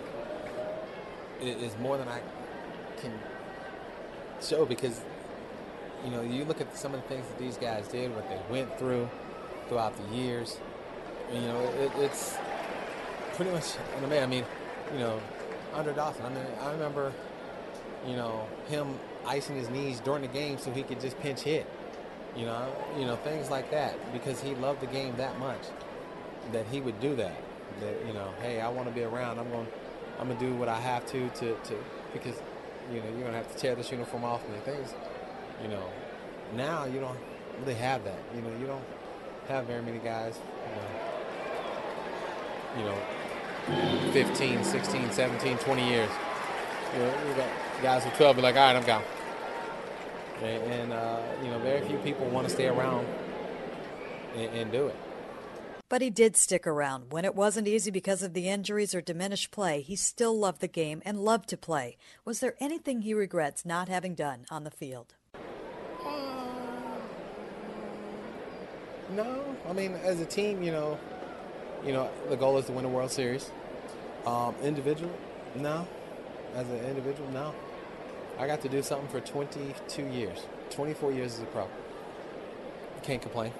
is 1.40 1.74
more 1.78 1.96
than 1.96 2.06
I 2.06 2.20
can 3.00 3.18
show 4.42 4.66
because 4.66 5.00
you 6.04 6.10
know 6.10 6.20
you 6.20 6.44
look 6.44 6.60
at 6.60 6.76
some 6.76 6.92
of 6.92 7.00
the 7.00 7.08
things 7.08 7.26
that 7.28 7.38
these 7.38 7.56
guys 7.56 7.88
did, 7.88 8.14
what 8.14 8.28
they 8.28 8.38
went 8.50 8.78
through 8.78 9.08
throughout 9.68 9.96
the 9.96 10.14
years. 10.14 10.58
You 11.32 11.40
know, 11.40 11.60
it, 11.78 11.92
it's 11.96 12.36
pretty 13.40 13.54
much 13.54 13.76
in 13.96 14.04
a 14.04 14.08
way. 14.08 14.22
I 14.22 14.26
mean, 14.26 14.44
you 14.92 14.98
know, 14.98 15.18
Andre 15.72 15.94
Dawson. 15.94 16.26
I 16.26 16.28
mean, 16.28 16.44
I 16.60 16.72
remember, 16.72 17.10
you 18.06 18.14
know, 18.14 18.46
him 18.68 18.98
icing 19.24 19.56
his 19.56 19.70
knees 19.70 19.98
during 20.00 20.20
the 20.20 20.28
game 20.28 20.58
so 20.58 20.70
he 20.70 20.82
could 20.82 21.00
just 21.00 21.18
pinch 21.20 21.40
hit. 21.40 21.66
You 22.36 22.44
know, 22.44 22.70
you 22.98 23.06
know 23.06 23.16
things 23.16 23.48
like 23.48 23.70
that 23.70 23.94
because 24.12 24.42
he 24.42 24.54
loved 24.56 24.82
the 24.82 24.88
game 24.88 25.16
that 25.16 25.38
much 25.38 25.62
that 26.52 26.66
he 26.66 26.82
would 26.82 27.00
do 27.00 27.16
that. 27.16 27.34
That 27.80 28.06
you 28.06 28.12
know, 28.12 28.30
hey, 28.42 28.60
I 28.60 28.68
want 28.68 28.88
to 28.88 28.94
be 28.94 29.04
around. 29.04 29.38
I'm 29.38 29.50
going, 29.50 29.66
I'm 30.18 30.28
gonna 30.28 30.38
do 30.38 30.54
what 30.56 30.68
I 30.68 30.78
have 30.78 31.06
to 31.06 31.30
to 31.30 31.54
to 31.54 31.84
because 32.12 32.36
you 32.92 33.00
know 33.00 33.08
you're 33.08 33.24
gonna 33.24 33.38
have 33.38 33.50
to 33.50 33.58
tear 33.58 33.74
this 33.74 33.90
uniform 33.90 34.22
off 34.22 34.46
me. 34.50 34.58
Things, 34.66 34.92
you 35.62 35.68
know, 35.68 35.84
now 36.54 36.84
you 36.84 37.00
don't 37.00 37.18
really 37.60 37.74
have 37.76 38.04
that. 38.04 38.20
You 38.34 38.42
know, 38.42 38.52
you 38.60 38.66
don't 38.66 38.84
have 39.48 39.64
very 39.64 39.80
many 39.80 39.98
guys. 39.98 40.38
You 42.76 42.82
know, 42.82 42.84
you 42.84 42.84
know 42.84 42.98
15, 44.12 44.64
16, 44.64 45.10
17, 45.12 45.58
20 45.58 45.88
years. 45.88 46.10
You 46.94 46.98
know, 47.00 47.48
guys 47.82 48.04
who 48.04 48.10
12 48.10 48.36
be 48.36 48.42
like, 48.42 48.56
all 48.56 48.62
right, 48.62 48.76
I'm 48.76 48.84
gone. 48.84 49.02
And, 50.42 50.92
uh, 50.92 51.20
you 51.42 51.50
know, 51.50 51.58
very 51.58 51.86
few 51.86 51.98
people 51.98 52.26
want 52.28 52.48
to 52.48 52.52
stay 52.52 52.66
around 52.66 53.06
and, 54.34 54.54
and 54.54 54.72
do 54.72 54.86
it. 54.86 54.96
But 55.88 56.02
he 56.02 56.10
did 56.10 56.36
stick 56.36 56.68
around. 56.68 57.10
When 57.10 57.24
it 57.24 57.34
wasn't 57.34 57.66
easy 57.66 57.90
because 57.90 58.22
of 58.22 58.32
the 58.32 58.48
injuries 58.48 58.94
or 58.94 59.00
diminished 59.00 59.50
play, 59.50 59.80
he 59.80 59.96
still 59.96 60.38
loved 60.38 60.60
the 60.60 60.68
game 60.68 61.02
and 61.04 61.18
loved 61.18 61.48
to 61.48 61.56
play. 61.56 61.96
Was 62.24 62.38
there 62.38 62.54
anything 62.60 63.02
he 63.02 63.12
regrets 63.12 63.66
not 63.66 63.88
having 63.88 64.14
done 64.14 64.46
on 64.50 64.62
the 64.62 64.70
field? 64.70 65.14
No, 69.16 69.56
I 69.68 69.72
mean, 69.72 69.94
as 70.04 70.20
a 70.20 70.26
team, 70.26 70.62
you 70.62 70.70
know, 70.70 70.96
you 71.84 71.92
know, 71.92 72.10
the 72.28 72.36
goal 72.36 72.58
is 72.58 72.66
to 72.66 72.72
win 72.72 72.84
a 72.84 72.88
World 72.88 73.10
Series. 73.10 73.50
Um, 74.26 74.54
individual, 74.62 75.12
no. 75.54 75.86
As 76.54 76.68
an 76.68 76.84
individual, 76.84 77.30
no. 77.30 77.54
I 78.38 78.46
got 78.46 78.60
to 78.62 78.68
do 78.68 78.82
something 78.82 79.08
for 79.08 79.20
22 79.20 80.02
years, 80.06 80.46
24 80.70 81.12
years 81.12 81.34
as 81.34 81.40
a 81.40 81.46
pro. 81.46 81.68
Can't 83.02 83.22
complain. 83.22 83.52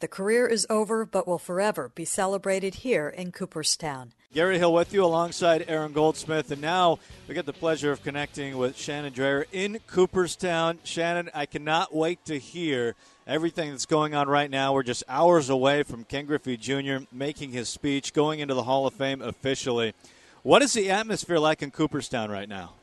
The 0.00 0.08
career 0.08 0.46
is 0.46 0.66
over, 0.70 1.04
but 1.04 1.26
will 1.26 1.38
forever 1.38 1.90
be 1.94 2.04
celebrated 2.04 2.76
here 2.76 3.08
in 3.08 3.32
Cooperstown. 3.32 4.12
Gary 4.32 4.58
Hill 4.58 4.72
with 4.72 4.94
you 4.94 5.04
alongside 5.04 5.64
Aaron 5.66 5.92
Goldsmith. 5.92 6.52
And 6.52 6.62
now 6.62 7.00
we 7.26 7.34
get 7.34 7.46
the 7.46 7.52
pleasure 7.52 7.90
of 7.90 8.04
connecting 8.04 8.56
with 8.56 8.76
Shannon 8.76 9.12
Drayer 9.12 9.44
in 9.50 9.80
Cooperstown. 9.88 10.78
Shannon, 10.84 11.30
I 11.34 11.46
cannot 11.46 11.92
wait 11.92 12.24
to 12.26 12.38
hear 12.38 12.94
everything 13.26 13.72
that's 13.72 13.86
going 13.86 14.14
on 14.14 14.28
right 14.28 14.48
now. 14.48 14.72
We're 14.72 14.84
just 14.84 15.02
hours 15.08 15.50
away 15.50 15.82
from 15.82 16.04
Ken 16.04 16.26
Griffey 16.26 16.56
Jr. 16.56 16.98
making 17.10 17.50
his 17.50 17.68
speech, 17.68 18.12
going 18.12 18.38
into 18.38 18.54
the 18.54 18.62
Hall 18.62 18.86
of 18.86 18.94
Fame 18.94 19.20
officially. 19.20 19.94
What 20.44 20.62
is 20.62 20.74
the 20.74 20.92
atmosphere 20.92 21.40
like 21.40 21.60
in 21.60 21.72
Cooperstown 21.72 22.30
right 22.30 22.48
now? 22.48 22.74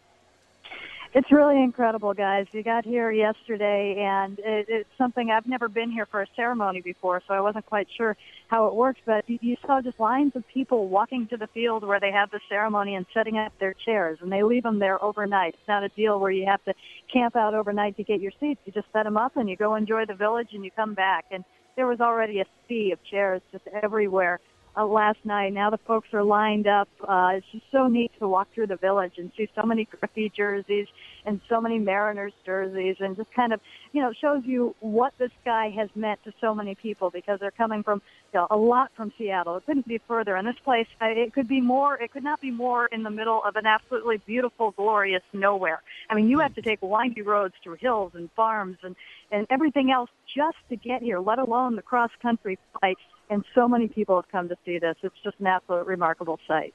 It's 1.17 1.31
really 1.31 1.63
incredible, 1.63 2.13
guys. 2.13 2.45
You 2.51 2.61
got 2.61 2.85
here 2.85 3.09
yesterday, 3.09 3.95
and 3.97 4.37
it, 4.37 4.67
it's 4.69 4.89
something 4.99 5.31
I've 5.31 5.47
never 5.47 5.67
been 5.67 5.89
here 5.89 6.05
for 6.05 6.21
a 6.21 6.27
ceremony 6.35 6.79
before, 6.79 7.23
so 7.27 7.33
I 7.33 7.41
wasn't 7.41 7.65
quite 7.65 7.87
sure 7.97 8.15
how 8.49 8.67
it 8.67 8.75
works. 8.75 8.99
But 9.03 9.27
you, 9.27 9.39
you 9.41 9.55
saw 9.65 9.81
just 9.81 9.99
lines 9.99 10.33
of 10.35 10.43
people 10.53 10.89
walking 10.89 11.27
to 11.29 11.37
the 11.37 11.47
field 11.47 11.83
where 11.83 11.99
they 11.99 12.11
have 12.11 12.29
the 12.29 12.39
ceremony 12.47 12.93
and 12.93 13.07
setting 13.15 13.35
up 13.35 13.51
their 13.59 13.73
chairs, 13.73 14.19
and 14.21 14.31
they 14.31 14.43
leave 14.43 14.61
them 14.61 14.77
there 14.77 15.03
overnight. 15.03 15.55
It's 15.55 15.67
not 15.67 15.83
a 15.83 15.89
deal 15.89 16.19
where 16.19 16.29
you 16.29 16.45
have 16.45 16.63
to 16.65 16.75
camp 17.11 17.35
out 17.35 17.55
overnight 17.55 17.97
to 17.97 18.03
get 18.03 18.21
your 18.21 18.33
seats. 18.39 18.61
You 18.65 18.71
just 18.71 18.93
set 18.93 19.05
them 19.05 19.17
up, 19.17 19.37
and 19.37 19.49
you 19.49 19.55
go 19.55 19.73
enjoy 19.73 20.05
the 20.05 20.13
village, 20.13 20.49
and 20.53 20.63
you 20.63 20.69
come 20.69 20.93
back. 20.93 21.25
And 21.31 21.43
there 21.75 21.87
was 21.87 21.99
already 21.99 22.41
a 22.41 22.45
sea 22.69 22.91
of 22.91 22.99
chairs 23.09 23.41
just 23.51 23.65
everywhere 23.81 24.39
uh, 24.77 24.85
last 24.85 25.19
night. 25.25 25.53
Now 25.53 25.69
the 25.69 25.79
folks 25.79 26.09
are 26.13 26.23
lined 26.23 26.67
up. 26.67 26.87
Uh, 27.01 27.31
it's 27.35 27.45
just 27.51 27.65
so 27.71 27.87
neat 27.87 28.11
to 28.19 28.27
walk 28.27 28.49
through 28.53 28.67
the 28.67 28.75
village 28.75 29.13
and 29.17 29.31
see 29.35 29.49
so 29.55 29.63
many 29.63 29.85
Griffey 29.85 30.31
jerseys 30.35 30.87
and 31.25 31.41
so 31.49 31.59
many 31.59 31.77
Mariners 31.77 32.31
jerseys, 32.45 32.95
and 32.99 33.17
just 33.17 33.33
kind 33.33 33.51
of, 33.51 33.59
you 33.91 34.01
know, 34.01 34.13
shows 34.13 34.43
you 34.45 34.73
what 34.79 35.13
this 35.17 35.31
guy 35.43 35.69
has 35.71 35.89
meant 35.93 36.23
to 36.23 36.31
so 36.39 36.55
many 36.55 36.73
people 36.73 37.09
because 37.09 37.37
they're 37.41 37.51
coming 37.51 37.83
from 37.83 38.01
you 38.33 38.39
know, 38.39 38.47
a 38.49 38.55
lot 38.55 38.91
from 38.95 39.11
Seattle. 39.17 39.57
It 39.57 39.65
couldn't 39.65 39.87
be 39.87 39.99
further. 40.07 40.37
And 40.37 40.47
this 40.47 40.55
place, 40.63 40.87
it 41.01 41.33
could 41.33 41.49
be 41.49 41.59
more. 41.59 41.95
It 41.95 42.11
could 42.11 42.23
not 42.23 42.39
be 42.39 42.51
more 42.51 42.85
in 42.85 43.03
the 43.03 43.09
middle 43.09 43.43
of 43.43 43.57
an 43.57 43.65
absolutely 43.65 44.17
beautiful, 44.25 44.71
glorious 44.71 45.23
nowhere. 45.33 45.81
I 46.09 46.15
mean, 46.15 46.29
you 46.29 46.39
have 46.39 46.55
to 46.55 46.61
take 46.61 46.79
windy 46.81 47.21
roads 47.21 47.55
through 47.61 47.75
hills 47.81 48.13
and 48.15 48.29
farms 48.35 48.77
and 48.83 48.95
and 49.29 49.45
everything 49.49 49.91
else 49.91 50.09
just 50.33 50.57
to 50.69 50.77
get 50.77 51.01
here, 51.01 51.19
let 51.19 51.39
alone 51.39 51.75
the 51.75 51.81
cross 51.81 52.11
country 52.21 52.57
flight 52.79 52.97
and 53.29 53.43
so 53.53 53.67
many 53.67 53.87
people 53.87 54.15
have 54.15 54.29
come 54.31 54.49
to 54.49 54.57
see 54.65 54.79
this. 54.79 54.95
It's 55.01 55.15
just 55.23 55.39
an 55.39 55.47
absolute 55.47 55.85
remarkable 55.85 56.39
sight. 56.47 56.73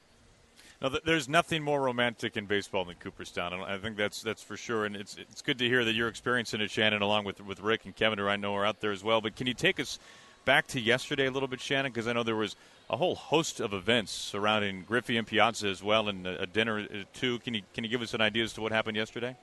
No, 0.81 0.89
there's 0.89 1.29
nothing 1.29 1.63
more 1.63 1.81
romantic 1.81 2.35
in 2.35 2.45
baseball 2.45 2.83
than 2.83 2.95
Cooperstown. 2.95 3.53
I 3.53 3.77
think 3.77 3.95
that's 3.95 4.21
that's 4.21 4.43
for 4.43 4.57
sure, 4.57 4.85
and 4.85 4.95
it's 4.95 5.15
it's 5.17 5.41
good 5.41 5.57
to 5.59 5.65
hear 5.65 5.85
that 5.85 5.93
you're 5.93 6.09
experiencing 6.09 6.61
it, 6.61 6.69
Shannon, 6.71 7.01
along 7.01 7.23
with 7.23 7.39
with 7.41 7.61
Rick 7.61 7.85
and 7.85 7.95
Kevin, 7.95 8.19
who 8.19 8.27
I 8.27 8.35
know 8.35 8.53
are 8.55 8.65
out 8.65 8.81
there 8.81 8.91
as 8.91 9.03
well. 9.03 9.21
But 9.21 9.35
can 9.35 9.47
you 9.47 9.53
take 9.53 9.79
us 9.79 9.97
back 10.45 10.67
to 10.67 10.79
yesterday 10.79 11.27
a 11.27 11.31
little 11.31 11.47
bit, 11.47 11.61
Shannon? 11.61 11.91
Because 11.91 12.07
I 12.07 12.13
know 12.13 12.23
there 12.23 12.35
was 12.35 12.55
a 12.89 12.97
whole 12.97 13.15
host 13.15 13.61
of 13.61 13.73
events 13.73 14.11
surrounding 14.11 14.83
Griffey 14.83 15.15
and 15.15 15.25
Piazza 15.25 15.69
as 15.69 15.81
well, 15.81 16.09
and 16.09 16.27
a, 16.27 16.41
a 16.41 16.45
dinner 16.45 16.79
uh, 16.79 17.03
too. 17.13 17.39
Can 17.39 17.53
you 17.53 17.61
can 17.73 17.85
you 17.85 17.89
give 17.89 18.01
us 18.01 18.13
an 18.13 18.21
idea 18.21 18.43
as 18.43 18.53
to 18.53 18.61
what 18.61 18.73
happened 18.73 18.97
yesterday? 18.97 19.37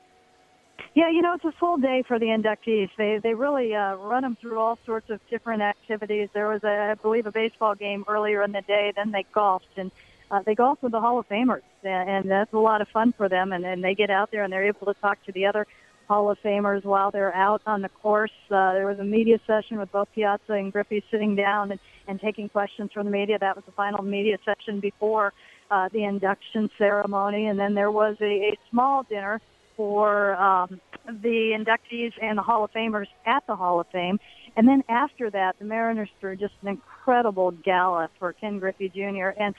Yeah, 0.95 1.11
you 1.11 1.23
know, 1.23 1.35
it's 1.35 1.45
a 1.45 1.53
full 1.53 1.77
day 1.77 2.03
for 2.07 2.19
the 2.19 2.27
inductees. 2.27 2.91
They 2.97 3.21
they 3.23 3.35
really 3.35 3.75
uh, 3.75 3.95
run 3.97 4.23
them 4.23 4.37
through 4.41 4.59
all 4.59 4.79
sorts 4.85 5.09
of 5.11 5.21
different 5.29 5.63
activities. 5.63 6.29
There 6.33 6.49
was, 6.49 6.63
a, 6.65 6.91
I 6.91 6.95
believe, 6.95 7.27
a 7.27 7.33
baseball 7.33 7.75
game 7.75 8.05
earlier 8.09 8.43
in 8.43 8.53
the 8.53 8.63
day. 8.63 8.93
Then 8.95 9.13
they 9.13 9.25
golfed, 9.33 9.77
and 9.77 9.91
uh, 10.31 10.43
they 10.45 10.55
golf 10.55 10.83
with 10.83 10.93
the 10.93 11.01
Hall 11.01 11.19
of 11.19 11.29
Famers, 11.29 11.63
and 11.83 12.31
that's 12.31 12.53
a 12.53 12.59
lot 12.59 12.81
of 12.81 12.89
fun 12.89 13.13
for 13.13 13.29
them. 13.29 13.53
And, 13.53 13.65
and 13.65 13.83
they 13.83 13.95
get 13.95 14.11
out 14.11 14.31
there 14.31 14.43
and 14.43 14.53
they're 14.53 14.67
able 14.67 14.87
to 14.87 14.95
talk 14.95 15.23
to 15.25 15.33
the 15.33 15.47
other 15.47 15.67
Hall 16.09 16.31
of 16.31 16.39
Famers 16.43 16.85
while 16.85 17.11
they're 17.11 17.35
out 17.35 17.63
on 17.67 17.83
the 17.83 17.89
course. 17.89 18.33
Uh, 18.51 18.73
there 18.73 18.87
was 18.87 18.99
a 18.99 19.05
media 19.05 19.39
session 19.47 19.79
with 19.79 19.93
both 19.93 20.09
Piazza 20.15 20.53
and 20.55 20.73
Griffey 20.73 21.05
sitting 21.11 21.37
down 21.37 21.71
and, 21.71 21.81
and 22.09 22.21
taking 22.21 22.49
questions 22.49 22.91
from 22.93 23.07
the 23.07 23.13
media. 23.13 23.39
That 23.39 23.55
was 23.55 23.65
the 23.65 23.73
final 23.73 24.03
media 24.03 24.39
session 24.45 24.81
before 24.81 25.33
uh, 25.71 25.89
the 25.93 26.03
induction 26.05 26.69
ceremony, 26.79 27.47
and 27.47 27.59
then 27.59 27.75
there 27.75 27.93
was 27.93 28.17
a, 28.21 28.25
a 28.25 28.59
small 28.71 29.05
dinner 29.05 29.41
for 29.81 30.35
um, 30.35 30.79
the 31.07 31.57
inductees 31.59 32.13
and 32.21 32.37
the 32.37 32.43
Hall 32.43 32.65
of 32.65 32.71
Famers 32.71 33.07
at 33.25 33.47
the 33.47 33.57
Hall 33.57 33.81
of 33.81 33.87
Fame. 33.87 34.21
And 34.55 34.69
then 34.69 34.85
after 34.91 35.31
that, 35.31 35.59
the 35.59 35.65
Mariners 35.65 36.11
threw 36.21 36.37
just 36.37 36.53
an 36.61 36.69
incredible 36.69 37.51
gala 37.51 38.11
for 38.19 38.35
Ken 38.35 38.59
Griffey 38.59 38.91
Jr. 38.91 39.31
And, 39.41 39.55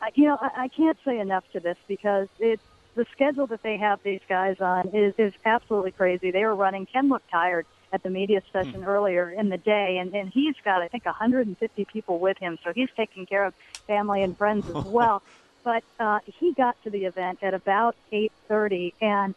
uh, 0.00 0.06
you 0.14 0.24
know, 0.24 0.38
I, 0.40 0.62
I 0.62 0.68
can't 0.68 0.96
say 1.04 1.18
enough 1.18 1.44
to 1.52 1.60
this 1.60 1.76
because 1.86 2.28
it's 2.38 2.62
the 2.94 3.04
schedule 3.12 3.46
that 3.48 3.62
they 3.62 3.76
have 3.76 4.02
these 4.02 4.22
guys 4.26 4.58
on 4.62 4.88
is, 4.94 5.12
is 5.18 5.34
absolutely 5.44 5.90
crazy. 5.90 6.30
They 6.30 6.46
were 6.46 6.54
running. 6.54 6.86
Ken 6.86 7.10
looked 7.10 7.30
tired 7.30 7.66
at 7.92 8.02
the 8.02 8.08
media 8.08 8.40
session 8.50 8.84
hmm. 8.84 8.88
earlier 8.88 9.28
in 9.28 9.50
the 9.50 9.58
day, 9.58 9.98
and, 9.98 10.14
and 10.14 10.30
he's 10.30 10.54
got, 10.64 10.80
I 10.80 10.88
think, 10.88 11.04
150 11.04 11.84
people 11.84 12.18
with 12.20 12.38
him, 12.38 12.58
so 12.64 12.72
he's 12.72 12.88
taking 12.96 13.26
care 13.26 13.44
of 13.44 13.52
family 13.86 14.22
and 14.22 14.34
friends 14.34 14.64
as 14.74 14.84
well. 14.86 15.22
but 15.62 15.84
uh, 16.00 16.20
he 16.24 16.54
got 16.54 16.82
to 16.84 16.90
the 16.90 17.04
event 17.04 17.40
at 17.42 17.52
about 17.52 17.96
8:30, 18.10 18.94
and 19.02 19.34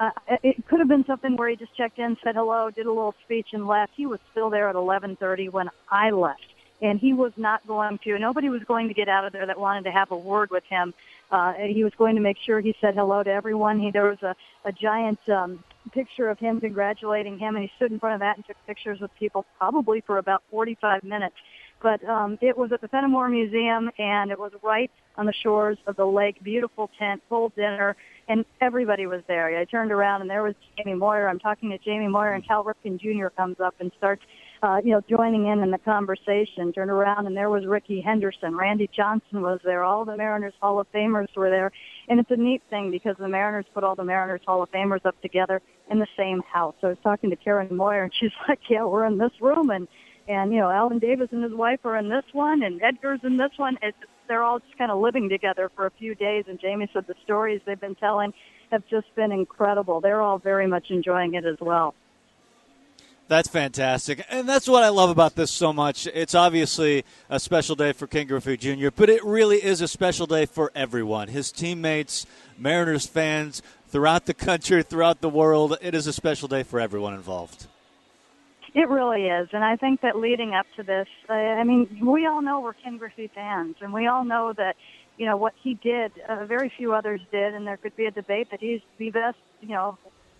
uh, 0.00 0.10
it 0.42 0.66
could 0.66 0.78
have 0.78 0.88
been 0.88 1.04
something 1.04 1.36
where 1.36 1.48
he 1.48 1.56
just 1.56 1.76
checked 1.76 1.98
in, 1.98 2.16
said 2.22 2.34
hello, 2.34 2.70
did 2.70 2.86
a 2.86 2.92
little 2.92 3.14
speech, 3.24 3.48
and 3.52 3.66
left. 3.66 3.92
He 3.96 4.06
was 4.06 4.20
still 4.30 4.50
there 4.50 4.68
at 4.68 4.74
11:30 4.74 5.50
when 5.50 5.70
I 5.90 6.10
left, 6.10 6.46
and 6.80 6.98
he 6.98 7.12
was 7.12 7.32
not 7.36 7.66
going 7.66 7.98
to. 8.04 8.18
Nobody 8.18 8.48
was 8.48 8.62
going 8.64 8.88
to 8.88 8.94
get 8.94 9.08
out 9.08 9.24
of 9.24 9.32
there 9.32 9.46
that 9.46 9.58
wanted 9.58 9.84
to 9.84 9.92
have 9.92 10.10
a 10.10 10.16
word 10.16 10.50
with 10.50 10.64
him. 10.64 10.94
Uh, 11.30 11.54
he 11.54 11.84
was 11.84 11.94
going 11.96 12.16
to 12.16 12.20
make 12.20 12.36
sure 12.44 12.60
he 12.60 12.74
said 12.80 12.94
hello 12.94 13.22
to 13.22 13.30
everyone. 13.30 13.80
He, 13.80 13.90
there 13.90 14.04
was 14.04 14.22
a, 14.22 14.34
a 14.64 14.72
giant 14.72 15.18
um, 15.28 15.64
picture 15.92 16.28
of 16.28 16.38
him 16.38 16.60
congratulating 16.60 17.38
him, 17.38 17.56
and 17.56 17.64
he 17.64 17.70
stood 17.76 17.92
in 17.92 17.98
front 17.98 18.14
of 18.14 18.20
that 18.20 18.36
and 18.36 18.46
took 18.46 18.56
pictures 18.66 19.00
with 19.00 19.10
people 19.18 19.46
probably 19.58 20.00
for 20.02 20.18
about 20.18 20.42
45 20.50 21.04
minutes. 21.04 21.36
But 21.82 22.04
um, 22.08 22.38
it 22.40 22.56
was 22.56 22.70
at 22.72 22.80
the 22.80 22.88
Fenimore 22.88 23.28
Museum, 23.28 23.90
and 23.98 24.30
it 24.30 24.38
was 24.38 24.52
right 24.62 24.90
on 25.16 25.26
the 25.26 25.32
shores 25.32 25.78
of 25.86 25.96
the 25.96 26.06
lake. 26.06 26.42
Beautiful 26.42 26.90
tent, 26.98 27.22
full 27.28 27.50
dinner 27.50 27.96
and 28.28 28.44
everybody 28.60 29.06
was 29.06 29.22
there. 29.26 29.58
I 29.58 29.64
turned 29.64 29.92
around 29.92 30.22
and 30.22 30.30
there 30.30 30.42
was 30.42 30.54
Jamie 30.76 30.94
Moyer. 30.94 31.28
I'm 31.28 31.38
talking 31.38 31.70
to 31.70 31.78
Jamie 31.78 32.08
Moyer, 32.08 32.32
and 32.32 32.46
Cal 32.46 32.64
Ripken 32.64 33.00
Jr. 33.00 33.28
comes 33.28 33.58
up 33.60 33.74
and 33.80 33.90
starts, 33.98 34.22
uh, 34.62 34.80
you 34.82 34.92
know, 34.92 35.02
joining 35.08 35.46
in 35.46 35.60
in 35.60 35.70
the 35.70 35.78
conversation. 35.78 36.72
Turned 36.72 36.90
around 36.90 37.26
and 37.26 37.36
there 37.36 37.50
was 37.50 37.66
Rickey 37.66 38.00
Henderson. 38.00 38.56
Randy 38.56 38.88
Johnson 38.94 39.42
was 39.42 39.60
there. 39.64 39.82
All 39.82 40.04
the 40.04 40.16
Mariners 40.16 40.54
Hall 40.60 40.78
of 40.78 40.90
Famers 40.92 41.34
were 41.36 41.50
there, 41.50 41.72
and 42.08 42.20
it's 42.20 42.30
a 42.30 42.36
neat 42.36 42.62
thing 42.70 42.90
because 42.90 43.16
the 43.18 43.28
Mariners 43.28 43.66
put 43.74 43.84
all 43.84 43.96
the 43.96 44.04
Mariners 44.04 44.42
Hall 44.46 44.62
of 44.62 44.70
Famers 44.70 45.04
up 45.04 45.20
together 45.20 45.60
in 45.90 45.98
the 45.98 46.08
same 46.16 46.42
house. 46.42 46.74
So 46.80 46.86
I 46.88 46.90
was 46.90 46.98
talking 47.02 47.30
to 47.30 47.36
Karen 47.36 47.74
Moyer, 47.74 48.04
and 48.04 48.12
she's 48.14 48.32
like, 48.48 48.60
"Yeah, 48.68 48.84
we're 48.84 49.04
in 49.04 49.18
this 49.18 49.32
room," 49.40 49.70
and 49.70 49.88
and 50.28 50.52
you 50.52 50.60
know, 50.60 50.70
Alvin 50.70 50.98
Davis 50.98 51.28
and 51.32 51.42
his 51.42 51.52
wife 51.52 51.80
are 51.84 51.96
in 51.96 52.08
this 52.08 52.24
one, 52.32 52.62
and 52.62 52.80
Edgar's 52.82 53.20
in 53.24 53.36
this 53.36 53.52
one. 53.56 53.78
It's 53.82 53.96
they're 54.28 54.42
all 54.42 54.60
just 54.60 54.78
kind 54.78 54.90
of 54.90 55.00
living 55.00 55.28
together 55.28 55.70
for 55.74 55.86
a 55.86 55.90
few 55.90 56.14
days. 56.14 56.44
And 56.48 56.58
Jamie 56.60 56.88
said 56.92 57.06
the 57.06 57.14
stories 57.24 57.60
they've 57.66 57.80
been 57.80 57.94
telling 57.96 58.32
have 58.70 58.82
just 58.88 59.14
been 59.14 59.32
incredible. 59.32 60.00
They're 60.00 60.22
all 60.22 60.38
very 60.38 60.66
much 60.66 60.86
enjoying 60.90 61.34
it 61.34 61.44
as 61.44 61.56
well. 61.60 61.94
That's 63.28 63.48
fantastic. 63.48 64.24
And 64.28 64.48
that's 64.48 64.68
what 64.68 64.82
I 64.82 64.88
love 64.88 65.10
about 65.10 65.36
this 65.36 65.50
so 65.50 65.72
much. 65.72 66.06
It's 66.06 66.34
obviously 66.34 67.04
a 67.30 67.38
special 67.38 67.76
day 67.76 67.92
for 67.92 68.06
Ken 68.06 68.26
Griffey 68.26 68.56
Jr., 68.56 68.88
but 68.94 69.08
it 69.08 69.24
really 69.24 69.62
is 69.62 69.80
a 69.80 69.88
special 69.88 70.26
day 70.26 70.44
for 70.44 70.72
everyone 70.74 71.28
his 71.28 71.52
teammates, 71.52 72.26
Mariners 72.58 73.06
fans 73.06 73.62
throughout 73.88 74.26
the 74.26 74.34
country, 74.34 74.82
throughout 74.82 75.20
the 75.20 75.30
world. 75.30 75.76
It 75.80 75.94
is 75.94 76.06
a 76.06 76.12
special 76.12 76.48
day 76.48 76.62
for 76.62 76.80
everyone 76.80 77.14
involved. 77.14 77.66
It 78.74 78.88
really 78.88 79.26
is, 79.26 79.48
and 79.52 79.62
I 79.62 79.76
think 79.76 80.00
that 80.00 80.16
leading 80.16 80.54
up 80.54 80.64
to 80.76 80.82
this, 80.82 81.06
uh, 81.28 81.34
I 81.34 81.62
mean, 81.62 82.00
we 82.02 82.26
all 82.26 82.40
know 82.40 82.60
we're 82.60 82.72
Ken 82.72 82.96
Griffey 82.96 83.30
fans, 83.34 83.76
and 83.82 83.92
we 83.92 84.06
all 84.06 84.24
know 84.24 84.54
that, 84.56 84.76
you 85.18 85.26
know, 85.26 85.36
what 85.36 85.52
he 85.62 85.74
did, 85.74 86.12
uh, 86.26 86.46
very 86.46 86.72
few 86.74 86.94
others 86.94 87.20
did, 87.30 87.54
and 87.54 87.66
there 87.66 87.76
could 87.76 87.94
be 87.96 88.06
a 88.06 88.10
debate 88.10 88.50
that 88.50 88.60
he's 88.60 88.80
the 88.96 89.10
best, 89.10 89.36
you 89.60 89.68
know, 89.68 89.98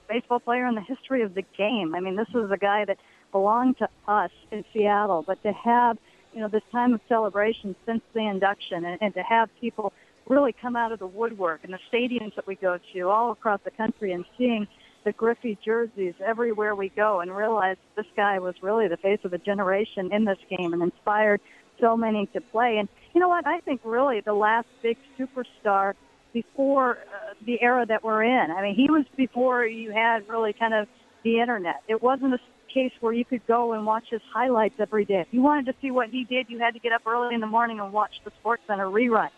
baseball 0.08 0.40
player 0.40 0.66
in 0.66 0.74
the 0.74 0.80
history 0.80 1.20
of 1.20 1.34
the 1.34 1.44
game. 1.58 1.94
I 1.94 2.00
mean, 2.00 2.16
this 2.16 2.28
is 2.30 2.50
a 2.50 2.56
guy 2.56 2.86
that 2.86 2.96
belonged 3.32 3.76
to 3.78 3.88
us 4.08 4.30
in 4.50 4.64
Seattle, 4.72 5.22
but 5.26 5.42
to 5.42 5.52
have, 5.52 5.98
you 6.32 6.40
know, 6.40 6.48
this 6.48 6.62
time 6.72 6.94
of 6.94 7.00
celebration 7.10 7.76
since 7.84 8.00
the 8.14 8.26
induction, 8.26 8.86
and, 8.86 8.96
and 9.02 9.12
to 9.12 9.22
have 9.22 9.50
people 9.60 9.92
really 10.26 10.54
come 10.54 10.74
out 10.74 10.90
of 10.90 10.98
the 10.98 11.06
woodwork 11.06 11.60
and 11.64 11.74
the 11.74 11.78
stadiums 11.92 12.34
that 12.36 12.46
we 12.46 12.54
go 12.54 12.78
to 12.94 13.08
all 13.08 13.30
across 13.30 13.60
the 13.64 13.70
country 13.70 14.12
and 14.12 14.24
seeing 14.38 14.66
the 15.04 15.12
Griffey 15.12 15.58
jerseys 15.64 16.14
everywhere 16.24 16.74
we 16.74 16.88
go 16.90 17.20
and 17.20 17.34
realize 17.34 17.76
this 17.96 18.06
guy 18.16 18.38
was 18.38 18.54
really 18.62 18.88
the 18.88 18.96
face 18.96 19.20
of 19.24 19.32
a 19.32 19.38
generation 19.38 20.12
in 20.12 20.24
this 20.24 20.38
game 20.48 20.72
and 20.72 20.82
inspired 20.82 21.40
so 21.80 21.96
many 21.96 22.26
to 22.34 22.40
play. 22.40 22.78
And 22.78 22.88
you 23.14 23.20
know 23.20 23.28
what? 23.28 23.46
I 23.46 23.60
think 23.60 23.80
really 23.84 24.20
the 24.20 24.34
last 24.34 24.68
big 24.82 24.96
superstar 25.18 25.94
before 26.32 26.98
uh, 26.98 27.34
the 27.44 27.60
era 27.60 27.84
that 27.86 28.02
we're 28.02 28.22
in. 28.22 28.50
I 28.50 28.62
mean, 28.62 28.74
he 28.74 28.90
was 28.90 29.04
before 29.16 29.66
you 29.66 29.92
had 29.92 30.28
really 30.28 30.52
kind 30.52 30.74
of 30.74 30.88
the 31.24 31.40
internet. 31.40 31.82
It 31.88 32.02
wasn't 32.02 32.34
a 32.34 32.38
case 32.72 32.92
where 33.00 33.12
you 33.12 33.24
could 33.24 33.46
go 33.46 33.72
and 33.72 33.84
watch 33.84 34.04
his 34.10 34.22
highlights 34.32 34.76
every 34.78 35.04
day. 35.04 35.20
If 35.20 35.28
you 35.30 35.42
wanted 35.42 35.66
to 35.66 35.74
see 35.82 35.90
what 35.90 36.08
he 36.08 36.24
did, 36.24 36.46
you 36.48 36.58
had 36.58 36.74
to 36.74 36.80
get 36.80 36.92
up 36.92 37.02
early 37.06 37.34
in 37.34 37.40
the 37.40 37.46
morning 37.46 37.80
and 37.80 37.92
watch 37.92 38.12
the 38.24 38.32
Sports 38.40 38.62
Center 38.66 38.86
rerun 38.86 39.28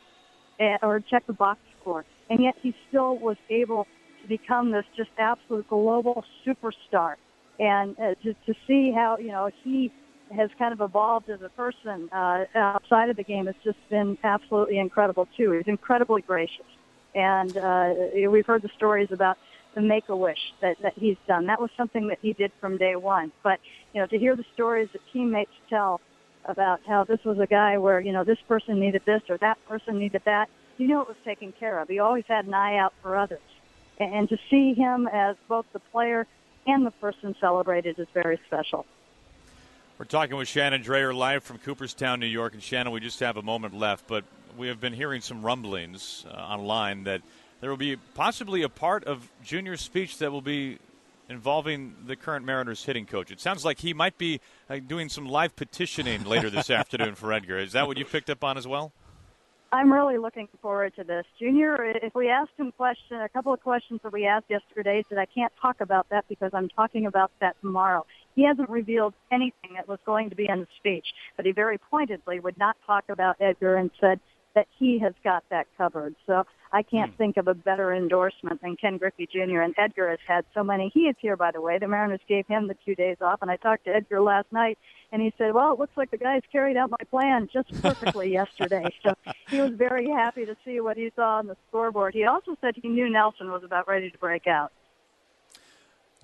eh, 0.60 0.76
or 0.82 1.00
check 1.00 1.26
the 1.26 1.32
box 1.32 1.60
score. 1.80 2.04
And 2.30 2.42
yet 2.42 2.54
he 2.62 2.74
still 2.88 3.18
was 3.18 3.36
able 3.50 3.86
become 4.28 4.70
this 4.70 4.84
just 4.96 5.10
absolute 5.18 5.68
global 5.68 6.24
superstar. 6.46 7.14
And 7.58 7.98
uh, 7.98 8.14
to, 8.22 8.34
to 8.46 8.54
see 8.66 8.92
how, 8.92 9.16
you 9.18 9.28
know, 9.28 9.50
he 9.62 9.92
has 10.34 10.50
kind 10.58 10.72
of 10.72 10.80
evolved 10.80 11.30
as 11.30 11.40
a 11.42 11.48
person 11.50 12.08
uh, 12.12 12.44
outside 12.54 13.10
of 13.10 13.16
the 13.16 13.22
game 13.22 13.46
has 13.46 13.54
just 13.62 13.78
been 13.90 14.18
absolutely 14.24 14.78
incredible, 14.78 15.28
too. 15.36 15.52
He's 15.52 15.66
incredibly 15.66 16.22
gracious. 16.22 16.66
And 17.14 17.56
uh, 17.56 17.94
we've 18.28 18.46
heard 18.46 18.62
the 18.62 18.70
stories 18.76 19.08
about 19.12 19.38
the 19.74 19.80
make 19.80 20.08
a 20.08 20.16
wish 20.16 20.38
that, 20.62 20.76
that 20.82 20.94
he's 20.96 21.16
done. 21.28 21.46
That 21.46 21.60
was 21.60 21.70
something 21.76 22.08
that 22.08 22.18
he 22.22 22.32
did 22.32 22.50
from 22.60 22.76
day 22.76 22.96
one. 22.96 23.32
But, 23.42 23.60
you 23.92 24.00
know, 24.00 24.06
to 24.08 24.18
hear 24.18 24.34
the 24.34 24.44
stories 24.54 24.88
that 24.92 25.02
teammates 25.12 25.50
tell 25.68 26.00
about 26.46 26.80
how 26.86 27.04
this 27.04 27.20
was 27.24 27.38
a 27.38 27.46
guy 27.46 27.78
where, 27.78 28.00
you 28.00 28.12
know, 28.12 28.24
this 28.24 28.38
person 28.48 28.80
needed 28.80 29.02
this 29.06 29.22
or 29.28 29.38
that 29.38 29.58
person 29.68 29.98
needed 29.98 30.22
that, 30.24 30.48
you 30.76 30.88
know 30.88 31.00
it 31.00 31.08
was 31.08 31.16
taken 31.24 31.52
care 31.52 31.78
of. 31.80 31.88
He 31.88 31.98
always 31.98 32.24
had 32.26 32.46
an 32.46 32.54
eye 32.54 32.78
out 32.78 32.94
for 33.02 33.16
others. 33.16 33.40
And 33.98 34.28
to 34.28 34.38
see 34.50 34.74
him 34.74 35.08
as 35.12 35.36
both 35.48 35.66
the 35.72 35.78
player 35.78 36.26
and 36.66 36.84
the 36.84 36.90
person 36.90 37.34
celebrated 37.40 37.98
is 37.98 38.08
very 38.12 38.38
special. 38.46 38.86
We're 39.98 40.06
talking 40.06 40.36
with 40.36 40.48
Shannon 40.48 40.82
Drayer 40.82 41.14
live 41.14 41.44
from 41.44 41.58
Cooperstown, 41.58 42.18
New 42.18 42.26
York. 42.26 42.54
And 42.54 42.62
Shannon, 42.62 42.92
we 42.92 43.00
just 43.00 43.20
have 43.20 43.36
a 43.36 43.42
moment 43.42 43.74
left, 43.78 44.08
but 44.08 44.24
we 44.56 44.68
have 44.68 44.80
been 44.80 44.92
hearing 44.92 45.20
some 45.20 45.42
rumblings 45.42 46.26
uh, 46.28 46.34
online 46.34 47.04
that 47.04 47.22
there 47.60 47.70
will 47.70 47.76
be 47.76 47.96
possibly 48.14 48.62
a 48.62 48.68
part 48.68 49.04
of 49.04 49.28
Junior's 49.44 49.80
speech 49.80 50.18
that 50.18 50.32
will 50.32 50.42
be 50.42 50.78
involving 51.28 51.94
the 52.06 52.16
current 52.16 52.44
Mariners 52.44 52.84
hitting 52.84 53.06
coach. 53.06 53.30
It 53.30 53.40
sounds 53.40 53.64
like 53.64 53.78
he 53.78 53.94
might 53.94 54.18
be 54.18 54.40
uh, 54.68 54.78
doing 54.86 55.08
some 55.08 55.26
live 55.26 55.56
petitioning 55.56 56.24
later 56.24 56.50
this 56.50 56.70
afternoon 56.70 57.14
for 57.14 57.32
Edgar. 57.32 57.58
Is 57.58 57.72
that 57.72 57.86
what 57.86 57.96
you 57.96 58.04
picked 58.04 58.30
up 58.30 58.44
on 58.44 58.58
as 58.58 58.66
well? 58.66 58.92
I'm 59.74 59.92
really 59.92 60.18
looking 60.18 60.46
forward 60.62 60.94
to 60.94 61.02
this. 61.02 61.24
Junior, 61.36 61.76
if 62.00 62.14
we 62.14 62.28
asked 62.28 62.52
him 62.56 62.70
question, 62.76 63.20
a 63.20 63.28
couple 63.28 63.52
of 63.52 63.60
questions 63.60 63.98
that 64.04 64.12
we 64.12 64.24
asked 64.24 64.44
yesterday, 64.48 65.02
said 65.08 65.18
I 65.18 65.26
can't 65.26 65.52
talk 65.60 65.80
about 65.80 66.06
that 66.10 66.24
because 66.28 66.52
I'm 66.54 66.68
talking 66.68 67.06
about 67.06 67.32
that 67.40 67.56
tomorrow. 67.60 68.06
He 68.36 68.46
hasn't 68.46 68.70
revealed 68.70 69.14
anything 69.32 69.74
that 69.74 69.88
was 69.88 69.98
going 70.06 70.30
to 70.30 70.36
be 70.36 70.46
in 70.48 70.60
the 70.60 70.68
speech, 70.78 71.06
but 71.36 71.44
he 71.44 71.50
very 71.50 71.78
pointedly 71.78 72.38
would 72.38 72.56
not 72.56 72.76
talk 72.86 73.02
about 73.08 73.34
Edgar 73.40 73.74
and 73.74 73.90
said 74.00 74.20
that 74.54 74.68
he 74.78 75.00
has 75.00 75.12
got 75.24 75.42
that 75.50 75.66
covered. 75.76 76.14
So 76.24 76.44
I 76.74 76.82
can't 76.82 77.12
hmm. 77.12 77.16
think 77.16 77.36
of 77.36 77.46
a 77.46 77.54
better 77.54 77.94
endorsement 77.94 78.60
than 78.60 78.76
Ken 78.76 78.98
Griffey 78.98 79.28
Jr. 79.32 79.60
And 79.60 79.74
Edgar 79.78 80.10
has 80.10 80.18
had 80.26 80.44
so 80.52 80.64
many. 80.64 80.90
He 80.92 81.02
is 81.02 81.14
here, 81.20 81.36
by 81.36 81.52
the 81.52 81.60
way. 81.60 81.78
The 81.78 81.86
Mariners 81.86 82.20
gave 82.28 82.48
him 82.48 82.66
the 82.66 82.76
two 82.84 82.96
days 82.96 83.18
off, 83.20 83.38
and 83.42 83.50
I 83.50 83.56
talked 83.56 83.84
to 83.84 83.94
Edgar 83.94 84.20
last 84.20 84.50
night, 84.50 84.76
and 85.12 85.22
he 85.22 85.32
said, 85.38 85.54
"Well, 85.54 85.72
it 85.72 85.78
looks 85.78 85.96
like 85.96 86.10
the 86.10 86.18
guys 86.18 86.42
carried 86.50 86.76
out 86.76 86.90
my 86.90 87.04
plan 87.10 87.48
just 87.52 87.80
perfectly 87.80 88.32
yesterday." 88.40 88.92
So 89.04 89.14
he 89.48 89.60
was 89.60 89.70
very 89.70 90.10
happy 90.10 90.44
to 90.46 90.56
see 90.64 90.80
what 90.80 90.96
he 90.96 91.12
saw 91.14 91.38
on 91.38 91.46
the 91.46 91.56
scoreboard. 91.68 92.12
He 92.12 92.24
also 92.24 92.56
said 92.60 92.74
he 92.74 92.88
knew 92.88 93.08
Nelson 93.08 93.52
was 93.52 93.62
about 93.62 93.86
ready 93.86 94.10
to 94.10 94.18
break 94.18 94.48
out. 94.48 94.72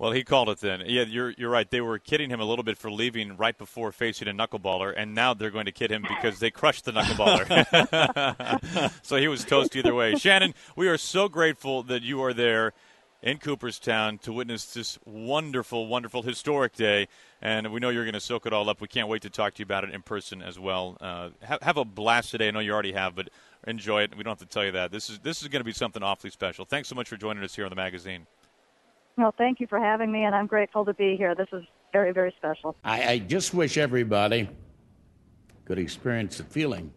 Well, 0.01 0.13
he 0.13 0.23
called 0.23 0.49
it 0.49 0.57
then. 0.57 0.81
Yeah, 0.87 1.03
you're 1.03 1.29
you're 1.37 1.51
right. 1.51 1.69
They 1.69 1.79
were 1.79 1.99
kidding 1.99 2.31
him 2.31 2.39
a 2.39 2.43
little 2.43 2.63
bit 2.63 2.75
for 2.75 2.89
leaving 2.89 3.37
right 3.37 3.55
before 3.55 3.91
facing 3.91 4.27
a 4.27 4.31
knuckleballer, 4.31 4.91
and 4.97 5.13
now 5.13 5.35
they're 5.35 5.51
going 5.51 5.67
to 5.67 5.71
kid 5.71 5.91
him 5.91 6.03
because 6.09 6.39
they 6.39 6.49
crushed 6.49 6.85
the 6.85 6.91
knuckleballer. 6.91 8.91
so 9.03 9.17
he 9.17 9.27
was 9.27 9.45
toast 9.45 9.75
either 9.75 9.93
way. 9.93 10.15
Shannon, 10.15 10.55
we 10.75 10.87
are 10.87 10.97
so 10.97 11.29
grateful 11.29 11.83
that 11.83 12.01
you 12.01 12.19
are 12.23 12.33
there 12.33 12.73
in 13.21 13.37
Cooperstown 13.37 14.17
to 14.23 14.33
witness 14.33 14.73
this 14.73 14.97
wonderful, 15.05 15.85
wonderful, 15.85 16.23
historic 16.23 16.73
day. 16.73 17.07
And 17.39 17.71
we 17.71 17.79
know 17.79 17.89
you're 17.89 18.03
going 18.03 18.13
to 18.13 18.19
soak 18.19 18.47
it 18.47 18.53
all 18.53 18.71
up. 18.71 18.81
We 18.81 18.87
can't 18.87 19.07
wait 19.07 19.21
to 19.21 19.29
talk 19.29 19.53
to 19.53 19.59
you 19.59 19.65
about 19.65 19.83
it 19.83 19.93
in 19.93 20.01
person 20.01 20.41
as 20.41 20.57
well. 20.57 20.97
Uh, 20.99 21.29
have, 21.43 21.61
have 21.61 21.77
a 21.77 21.85
blast 21.85 22.31
today. 22.31 22.47
I 22.47 22.51
know 22.51 22.59
you 22.59 22.73
already 22.73 22.93
have, 22.93 23.13
but 23.13 23.29
enjoy 23.67 24.01
it. 24.01 24.17
We 24.17 24.23
don't 24.23 24.31
have 24.31 24.49
to 24.49 24.51
tell 24.51 24.65
you 24.65 24.71
that. 24.71 24.91
This 24.91 25.11
is 25.11 25.19
this 25.19 25.43
is 25.43 25.47
going 25.49 25.59
to 25.59 25.63
be 25.63 25.73
something 25.73 26.01
awfully 26.01 26.31
special. 26.31 26.65
Thanks 26.65 26.89
so 26.89 26.95
much 26.95 27.07
for 27.07 27.17
joining 27.17 27.43
us 27.43 27.55
here 27.55 27.65
on 27.65 27.69
the 27.69 27.75
magazine. 27.75 28.25
Well, 29.17 29.33
thank 29.37 29.59
you 29.59 29.67
for 29.67 29.79
having 29.79 30.11
me, 30.11 30.23
and 30.23 30.33
I'm 30.33 30.47
grateful 30.47 30.85
to 30.85 30.93
be 30.93 31.15
here. 31.15 31.35
This 31.35 31.47
is 31.53 31.63
very, 31.91 32.11
very 32.11 32.33
special. 32.37 32.75
I, 32.83 33.03
I 33.13 33.19
just 33.19 33.53
wish 33.53 33.77
everybody 33.77 34.49
could 35.65 35.77
experience 35.77 36.37
the 36.37 36.43
feeling 36.43 36.91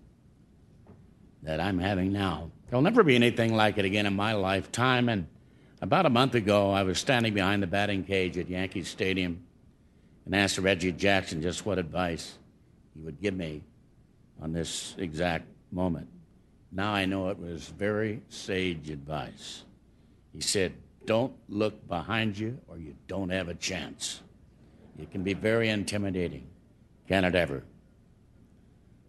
that 1.43 1.61
I'm 1.61 1.79
having 1.79 2.13
now. 2.13 2.51
There'll 2.69 2.83
never 2.83 3.03
be 3.03 3.15
anything 3.15 3.55
like 3.55 3.79
it 3.79 3.85
again 3.85 4.07
in 4.07 4.15
my 4.15 4.33
lifetime. 4.33 5.09
And 5.09 5.27
about 5.81 6.07
a 6.07 6.11
month 6.11 6.35
ago, 6.35 6.71
I 6.71 6.83
was 6.83 6.99
standing 6.99 7.35
behind 7.35 7.63
the 7.63 7.67
batting 7.67 8.05
cage 8.05 8.39
at 8.39 8.49
Yankee 8.49 8.83
Stadium 8.83 9.45
and 10.25 10.35
asked 10.35 10.59
Reggie 10.59 10.93
Jackson 10.93 11.43
just 11.43 11.67
what 11.67 11.79
advice 11.79 12.39
he 12.95 13.01
would 13.01 13.21
give 13.21 13.35
me 13.35 13.63
on 14.41 14.53
this 14.53 14.95
exact 14.99 15.47
moment. 15.71 16.09
Now 16.73 16.93
I 16.93 17.05
know 17.05 17.29
it 17.29 17.39
was 17.39 17.69
very 17.69 18.23
sage 18.29 18.91
advice. 18.91 19.65
He 20.33 20.41
said, 20.41 20.73
don't 21.07 21.33
look 21.49 21.87
behind 21.89 22.39
you 22.39 22.59
or 22.69 22.79
you 22.79 22.95
don't 23.07 23.31
have 23.31 23.49
a 23.49 23.55
chance. 23.55 24.21
It 24.99 25.11
can 25.11 25.23
be 25.23 25.35
very 25.35 25.69
intimidating. 25.69 26.47
Can 27.09 27.25
it 27.25 27.35
ever? 27.35 27.65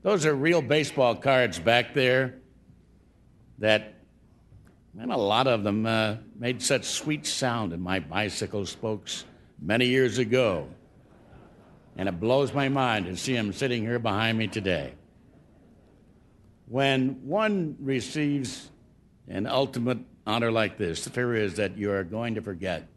Those 0.01 0.25
are 0.25 0.35
real 0.35 0.61
baseball 0.61 1.15
cards 1.15 1.59
back 1.59 1.93
there 1.93 2.35
that, 3.59 3.95
and 4.99 5.11
a 5.11 5.17
lot 5.17 5.47
of 5.47 5.63
them 5.63 5.85
uh, 5.85 6.17
made 6.37 6.61
such 6.61 6.85
sweet 6.85 7.25
sound 7.25 7.73
in 7.73 7.81
my 7.81 7.99
bicycle 7.99 8.65
spokes 8.65 9.25
many 9.59 9.87
years 9.87 10.17
ago. 10.17 10.67
And 11.97 12.09
it 12.09 12.19
blows 12.19 12.53
my 12.53 12.69
mind 12.69 13.05
to 13.05 13.15
see 13.15 13.33
them 13.33 13.53
sitting 13.53 13.83
here 13.83 13.99
behind 13.99 14.37
me 14.37 14.47
today. 14.47 14.93
When 16.67 17.25
one 17.25 17.77
receives 17.79 18.69
an 19.27 19.47
ultimate 19.47 19.99
honor 20.25 20.51
like 20.51 20.77
this, 20.77 21.03
the 21.03 21.09
fear 21.09 21.35
is 21.35 21.55
that 21.55 21.77
you 21.77 21.91
are 21.91 22.03
going 22.03 22.35
to 22.35 22.41
forget 22.41 22.87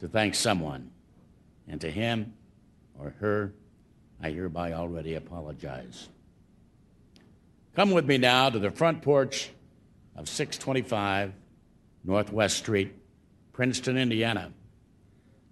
to 0.00 0.08
thank 0.08 0.34
someone. 0.34 0.90
And 1.68 1.80
to 1.80 1.90
him 1.90 2.34
or 2.98 3.14
her, 3.20 3.52
I 4.22 4.30
hereby 4.30 4.72
already 4.72 5.14
apologize. 5.14 6.08
Come 7.74 7.90
with 7.90 8.06
me 8.06 8.18
now 8.18 8.48
to 8.50 8.58
the 8.58 8.70
front 8.70 9.02
porch 9.02 9.50
of 10.14 10.28
625 10.28 11.32
Northwest 12.04 12.56
Street, 12.56 12.94
Princeton, 13.52 13.98
Indiana. 13.98 14.52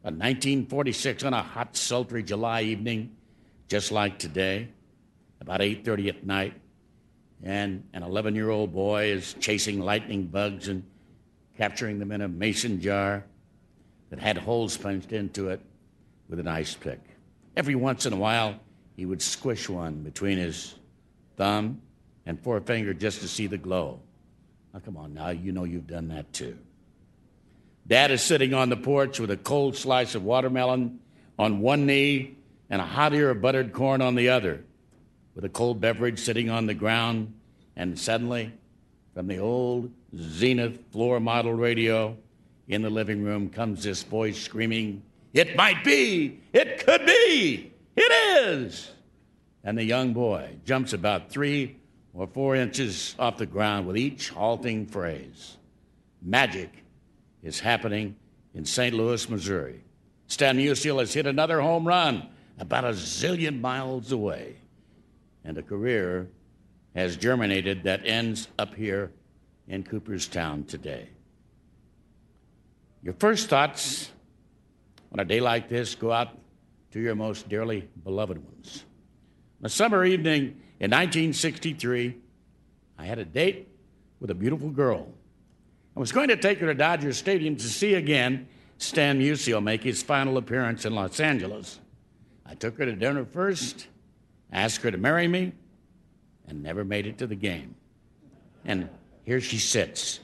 A 0.04 0.08
1946 0.08 1.24
on 1.24 1.34
a 1.34 1.42
hot, 1.42 1.76
sultry 1.76 2.22
July 2.22 2.62
evening, 2.62 3.16
just 3.68 3.90
like 3.90 4.18
today, 4.18 4.68
about 5.40 5.60
8:30 5.60 6.08
at 6.08 6.26
night, 6.26 6.54
and 7.44 7.84
an 7.92 8.02
11 8.02 8.34
year 8.34 8.48
old 8.48 8.72
boy 8.72 9.04
is 9.04 9.34
chasing 9.38 9.80
lightning 9.80 10.24
bugs 10.24 10.68
and 10.68 10.82
capturing 11.58 11.98
them 11.98 12.10
in 12.10 12.22
a 12.22 12.28
mason 12.28 12.80
jar 12.80 13.24
that 14.10 14.18
had 14.18 14.38
holes 14.38 14.76
punched 14.76 15.12
into 15.12 15.50
it 15.50 15.60
with 16.28 16.40
an 16.40 16.48
ice 16.48 16.74
pick. 16.74 17.00
Every 17.56 17.74
once 17.74 18.06
in 18.06 18.12
a 18.14 18.16
while, 18.16 18.58
he 18.96 19.04
would 19.04 19.20
squish 19.20 19.68
one 19.68 20.02
between 20.02 20.38
his 20.38 20.74
thumb 21.36 21.82
and 22.24 22.40
forefinger 22.40 22.94
just 22.94 23.20
to 23.20 23.28
see 23.28 23.46
the 23.46 23.58
glow. 23.58 24.00
Now, 24.72 24.80
come 24.80 24.96
on, 24.96 25.12
now, 25.12 25.28
you 25.28 25.52
know 25.52 25.64
you've 25.64 25.86
done 25.86 26.08
that 26.08 26.32
too. 26.32 26.56
Dad 27.86 28.10
is 28.10 28.22
sitting 28.22 28.54
on 28.54 28.70
the 28.70 28.76
porch 28.76 29.20
with 29.20 29.30
a 29.30 29.36
cold 29.36 29.76
slice 29.76 30.14
of 30.14 30.24
watermelon 30.24 31.00
on 31.38 31.60
one 31.60 31.84
knee 31.84 32.36
and 32.70 32.80
a 32.80 32.86
hot 32.86 33.12
ear 33.12 33.30
of 33.30 33.42
buttered 33.42 33.74
corn 33.74 34.00
on 34.00 34.14
the 34.14 34.30
other 34.30 34.64
with 35.34 35.44
a 35.44 35.48
cold 35.48 35.80
beverage 35.80 36.18
sitting 36.18 36.50
on 36.50 36.66
the 36.66 36.74
ground, 36.74 37.32
and 37.76 37.98
suddenly, 37.98 38.52
from 39.14 39.26
the 39.26 39.38
old 39.38 39.90
Zenith 40.16 40.78
floor 40.92 41.20
model 41.20 41.52
radio 41.52 42.16
in 42.68 42.82
the 42.82 42.90
living 42.90 43.22
room 43.22 43.48
comes 43.48 43.82
this 43.82 44.02
voice 44.02 44.40
screaming, 44.40 45.02
It 45.32 45.56
might 45.56 45.84
be! 45.84 46.40
It 46.52 46.84
could 46.84 47.04
be! 47.04 47.72
It 47.96 48.12
is! 48.46 48.90
And 49.62 49.76
the 49.76 49.84
young 49.84 50.12
boy 50.12 50.56
jumps 50.64 50.92
about 50.92 51.30
three 51.30 51.76
or 52.12 52.26
four 52.26 52.54
inches 52.54 53.14
off 53.18 53.38
the 53.38 53.46
ground 53.46 53.86
with 53.86 53.96
each 53.96 54.30
halting 54.30 54.86
phrase. 54.86 55.56
Magic 56.22 56.70
is 57.42 57.60
happening 57.60 58.16
in 58.54 58.64
St. 58.64 58.94
Louis, 58.94 59.28
Missouri. 59.28 59.82
Stan 60.28 60.56
Musial 60.56 61.00
has 61.00 61.12
hit 61.12 61.26
another 61.26 61.60
home 61.60 61.86
run 61.86 62.28
about 62.58 62.84
a 62.84 62.90
zillion 62.90 63.60
miles 63.60 64.12
away 64.12 64.56
and 65.44 65.58
a 65.58 65.62
career 65.62 66.28
has 66.94 67.16
germinated 67.16 67.82
that 67.84 68.00
ends 68.04 68.48
up 68.58 68.74
here 68.74 69.12
in 69.68 69.82
Cooperstown 69.82 70.64
today. 70.64 71.08
Your 73.02 73.14
first 73.14 73.48
thoughts 73.48 74.10
on 75.12 75.20
a 75.20 75.24
day 75.24 75.40
like 75.40 75.68
this 75.68 75.94
go 75.94 76.10
out 76.12 76.38
to 76.92 77.00
your 77.00 77.14
most 77.14 77.48
dearly 77.48 77.88
beloved 78.02 78.38
ones. 78.38 78.84
On 79.60 79.66
a 79.66 79.68
summer 79.68 80.04
evening 80.04 80.60
in 80.80 80.90
1963, 80.90 82.16
I 82.98 83.04
had 83.04 83.18
a 83.18 83.24
date 83.24 83.68
with 84.20 84.30
a 84.30 84.34
beautiful 84.34 84.70
girl. 84.70 85.08
I 85.96 86.00
was 86.00 86.12
going 86.12 86.28
to 86.28 86.36
take 86.36 86.58
her 86.60 86.66
to 86.66 86.74
Dodger 86.74 87.12
Stadium 87.12 87.56
to 87.56 87.64
see 87.64 87.94
again 87.94 88.48
Stan 88.78 89.20
Musial 89.20 89.62
make 89.62 89.82
his 89.82 90.02
final 90.02 90.36
appearance 90.36 90.84
in 90.84 90.94
Los 90.94 91.20
Angeles. 91.20 91.80
I 92.46 92.54
took 92.54 92.78
her 92.78 92.84
to 92.84 92.94
dinner 92.94 93.24
first, 93.24 93.88
asked 94.54 94.80
her 94.82 94.90
to 94.90 94.96
marry 94.96 95.26
me, 95.28 95.52
and 96.46 96.62
never 96.62 96.84
made 96.84 97.06
it 97.06 97.18
to 97.18 97.26
the 97.26 97.34
game. 97.34 97.74
And 98.64 98.88
here 99.24 99.40
she 99.40 99.58
sits, 99.58 100.20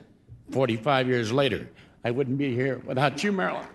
45 0.52 1.08
years 1.08 1.32
later. 1.32 1.68
I 2.04 2.12
wouldn't 2.12 2.38
be 2.38 2.54
here 2.54 2.78
without 2.86 3.22
you, 3.22 3.32
Marilyn. 3.32 3.66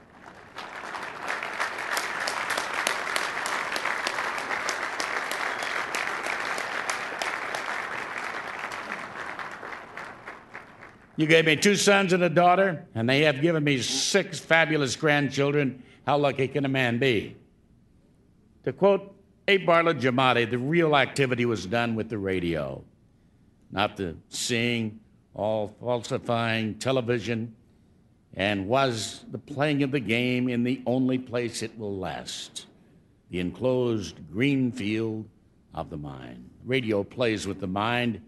You 11.17 11.27
gave 11.27 11.45
me 11.45 11.55
two 11.55 11.75
sons 11.75 12.11
and 12.11 12.23
a 12.23 12.29
daughter, 12.29 12.85
and 12.93 13.07
they 13.07 13.21
have 13.21 13.41
given 13.41 13.63
me 13.63 13.81
six 13.81 14.39
fabulous 14.39 14.95
grandchildren. 14.95 15.81
How 16.05 16.17
lucky 16.17 16.47
can 16.47 16.65
a 16.65 16.69
man 16.69 16.99
be? 16.99 17.37
To 18.65 18.73
quote 18.73 19.14
Abe 19.47 19.65
Bartlett 19.65 19.99
Giamatti, 19.99 20.49
the 20.49 20.57
real 20.57 20.95
activity 20.95 21.45
was 21.45 21.65
done 21.65 21.95
with 21.95 22.09
the 22.09 22.17
radio, 22.17 22.83
not 23.71 23.95
the 23.95 24.15
seeing, 24.29 24.99
all 25.35 25.75
falsifying 25.79 26.75
television, 26.75 27.55
and 28.33 28.67
was 28.67 29.23
the 29.31 29.37
playing 29.37 29.83
of 29.83 29.91
the 29.91 29.99
game 29.99 30.49
in 30.49 30.63
the 30.63 30.81
only 30.85 31.17
place 31.19 31.61
it 31.61 31.77
will 31.77 31.97
last 31.97 32.65
the 33.29 33.39
enclosed 33.39 34.15
green 34.31 34.71
field 34.71 35.27
of 35.73 35.89
the 35.89 35.97
mind. 35.97 36.49
Radio 36.63 37.03
plays 37.03 37.47
with 37.47 37.59
the 37.59 37.67
mind 37.67 38.21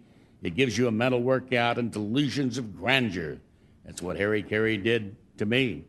it 0.43 0.55
gives 0.55 0.77
you 0.77 0.87
a 0.87 0.91
mental 0.91 1.21
workout 1.21 1.77
and 1.77 1.91
delusions 1.91 2.57
of 2.57 2.77
grandeur. 2.77 3.37
That's 3.85 4.01
what 4.01 4.17
Harry 4.17 4.43
Caray 4.43 4.77
did 4.77 5.15
to 5.37 5.45
me. 5.45 5.83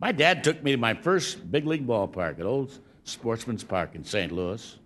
My 0.00 0.12
dad 0.12 0.42
took 0.42 0.62
me 0.62 0.72
to 0.72 0.78
my 0.78 0.94
first 0.94 1.50
big 1.50 1.66
league 1.66 1.86
ballpark 1.86 2.40
at 2.40 2.46
Old 2.46 2.76
Sportsman's 3.04 3.64
Park 3.64 3.94
in 3.94 4.04
St. 4.04 4.32
Louis, 4.32 4.78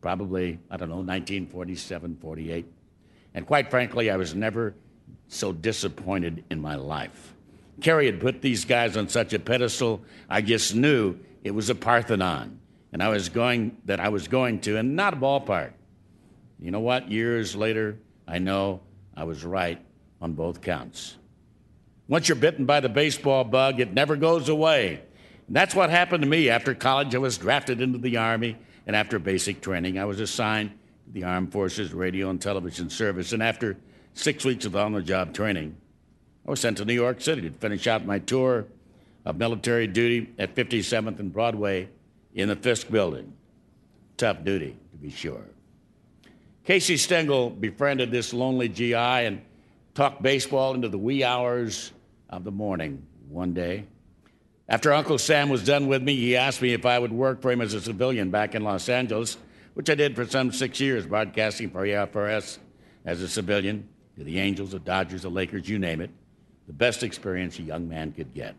probably, 0.00 0.58
I 0.70 0.76
don't 0.76 0.88
know, 0.88 0.96
1947, 0.96 2.18
48. 2.20 2.66
And 3.34 3.46
quite 3.46 3.70
frankly, 3.70 4.10
I 4.10 4.16
was 4.16 4.34
never 4.34 4.74
so 5.28 5.52
disappointed 5.52 6.44
in 6.50 6.60
my 6.60 6.74
life. 6.74 7.34
Caray 7.80 8.06
had 8.06 8.20
put 8.20 8.42
these 8.42 8.64
guys 8.64 8.96
on 8.96 9.08
such 9.08 9.32
a 9.32 9.38
pedestal, 9.38 10.02
I 10.28 10.42
just 10.42 10.74
knew 10.74 11.18
it 11.42 11.52
was 11.52 11.70
a 11.70 11.74
Parthenon. 11.74 12.60
And 12.92 13.02
I 13.02 13.08
was 13.08 13.28
going, 13.28 13.76
that 13.84 14.00
I 14.00 14.08
was 14.08 14.26
going 14.26 14.60
to, 14.62 14.76
and 14.76 14.96
not 14.96 15.14
a 15.14 15.16
ballpark. 15.16 15.72
You 16.58 16.72
know 16.72 16.80
what? 16.80 17.10
Years 17.10 17.54
later, 17.54 17.98
I 18.26 18.38
know 18.38 18.80
I 19.16 19.24
was 19.24 19.44
right 19.44 19.80
on 20.20 20.32
both 20.32 20.60
counts. 20.60 21.16
Once 22.08 22.28
you're 22.28 22.36
bitten 22.36 22.66
by 22.66 22.80
the 22.80 22.88
baseball 22.88 23.44
bug, 23.44 23.78
it 23.78 23.94
never 23.94 24.16
goes 24.16 24.48
away. 24.48 25.00
And 25.50 25.56
that's 25.56 25.74
what 25.74 25.90
happened 25.90 26.22
to 26.22 26.28
me. 26.28 26.48
After 26.48 26.76
college, 26.76 27.12
I 27.12 27.18
was 27.18 27.36
drafted 27.36 27.80
into 27.80 27.98
the 27.98 28.18
Army, 28.18 28.56
and 28.86 28.94
after 28.94 29.18
basic 29.18 29.60
training, 29.60 29.98
I 29.98 30.04
was 30.04 30.20
assigned 30.20 30.70
to 31.06 31.10
the 31.12 31.24
Armed 31.24 31.50
Forces 31.50 31.92
Radio 31.92 32.30
and 32.30 32.40
Television 32.40 32.88
Service. 32.88 33.32
And 33.32 33.42
after 33.42 33.76
six 34.14 34.44
weeks 34.44 34.64
of 34.64 34.76
on 34.76 34.92
the 34.92 35.02
job 35.02 35.34
training, 35.34 35.74
I 36.46 36.50
was 36.52 36.60
sent 36.60 36.76
to 36.76 36.84
New 36.84 36.94
York 36.94 37.20
City 37.20 37.42
to 37.42 37.50
finish 37.50 37.88
out 37.88 38.06
my 38.06 38.20
tour 38.20 38.66
of 39.24 39.38
military 39.38 39.88
duty 39.88 40.32
at 40.38 40.54
57th 40.54 41.18
and 41.18 41.32
Broadway 41.32 41.88
in 42.32 42.48
the 42.48 42.54
Fisk 42.54 42.88
Building. 42.88 43.32
Tough 44.18 44.44
duty, 44.44 44.76
to 44.92 44.96
be 44.98 45.10
sure. 45.10 45.46
Casey 46.64 46.96
Stengel 46.96 47.50
befriended 47.50 48.12
this 48.12 48.32
lonely 48.32 48.68
GI 48.68 48.94
and 48.94 49.40
talked 49.96 50.22
baseball 50.22 50.74
into 50.74 50.88
the 50.88 50.96
wee 50.96 51.24
hours 51.24 51.90
of 52.28 52.44
the 52.44 52.52
morning 52.52 53.04
one 53.28 53.52
day. 53.52 53.86
After 54.70 54.92
Uncle 54.92 55.18
Sam 55.18 55.48
was 55.48 55.64
done 55.64 55.88
with 55.88 56.00
me, 56.00 56.14
he 56.14 56.36
asked 56.36 56.62
me 56.62 56.72
if 56.72 56.86
I 56.86 56.96
would 56.96 57.12
work 57.12 57.42
for 57.42 57.50
him 57.50 57.60
as 57.60 57.74
a 57.74 57.80
civilian 57.80 58.30
back 58.30 58.54
in 58.54 58.62
Los 58.62 58.88
Angeles, 58.88 59.36
which 59.74 59.90
I 59.90 59.96
did 59.96 60.14
for 60.14 60.24
some 60.24 60.52
six 60.52 60.78
years, 60.78 61.04
broadcasting 61.04 61.70
for 61.70 61.84
AFRS 61.84 62.58
as 63.04 63.20
a 63.20 63.26
civilian 63.26 63.88
to 64.16 64.22
the 64.22 64.38
Angels, 64.38 64.70
the 64.70 64.78
Dodgers, 64.78 65.22
the 65.22 65.28
Lakers, 65.28 65.68
you 65.68 65.80
name 65.80 66.00
it. 66.00 66.10
The 66.68 66.72
best 66.72 67.02
experience 67.02 67.58
a 67.58 67.62
young 67.62 67.88
man 67.88 68.12
could 68.12 68.32
get. 68.32 68.54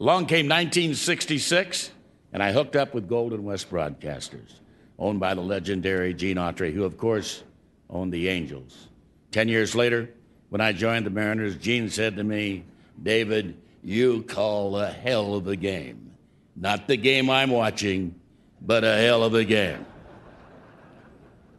Along 0.00 0.26
came 0.26 0.46
1966, 0.46 1.92
and 2.32 2.42
I 2.42 2.50
hooked 2.50 2.74
up 2.74 2.92
with 2.92 3.08
Golden 3.08 3.44
West 3.44 3.70
Broadcasters 3.70 4.58
owned 4.98 5.20
by 5.20 5.34
the 5.34 5.40
legendary 5.40 6.12
Gene 6.12 6.38
Autry, 6.38 6.72
who, 6.72 6.82
of 6.82 6.98
course, 6.98 7.44
owned 7.88 8.12
the 8.12 8.28
Angels. 8.28 8.88
Ten 9.30 9.48
years 9.48 9.76
later, 9.76 10.10
when 10.48 10.60
I 10.60 10.72
joined 10.72 11.06
the 11.06 11.10
Mariners, 11.10 11.56
Gene 11.56 11.88
said 11.88 12.16
to 12.16 12.24
me, 12.24 12.64
David, 13.00 13.56
you 13.84 14.22
call 14.22 14.78
a 14.78 14.90
hell 14.90 15.34
of 15.34 15.46
a 15.46 15.56
game. 15.56 16.12
Not 16.56 16.88
the 16.88 16.96
game 16.96 17.28
I'm 17.28 17.50
watching, 17.50 18.14
but 18.60 18.82
a 18.82 18.96
hell 18.96 19.22
of 19.22 19.34
a 19.34 19.44
game. 19.44 19.84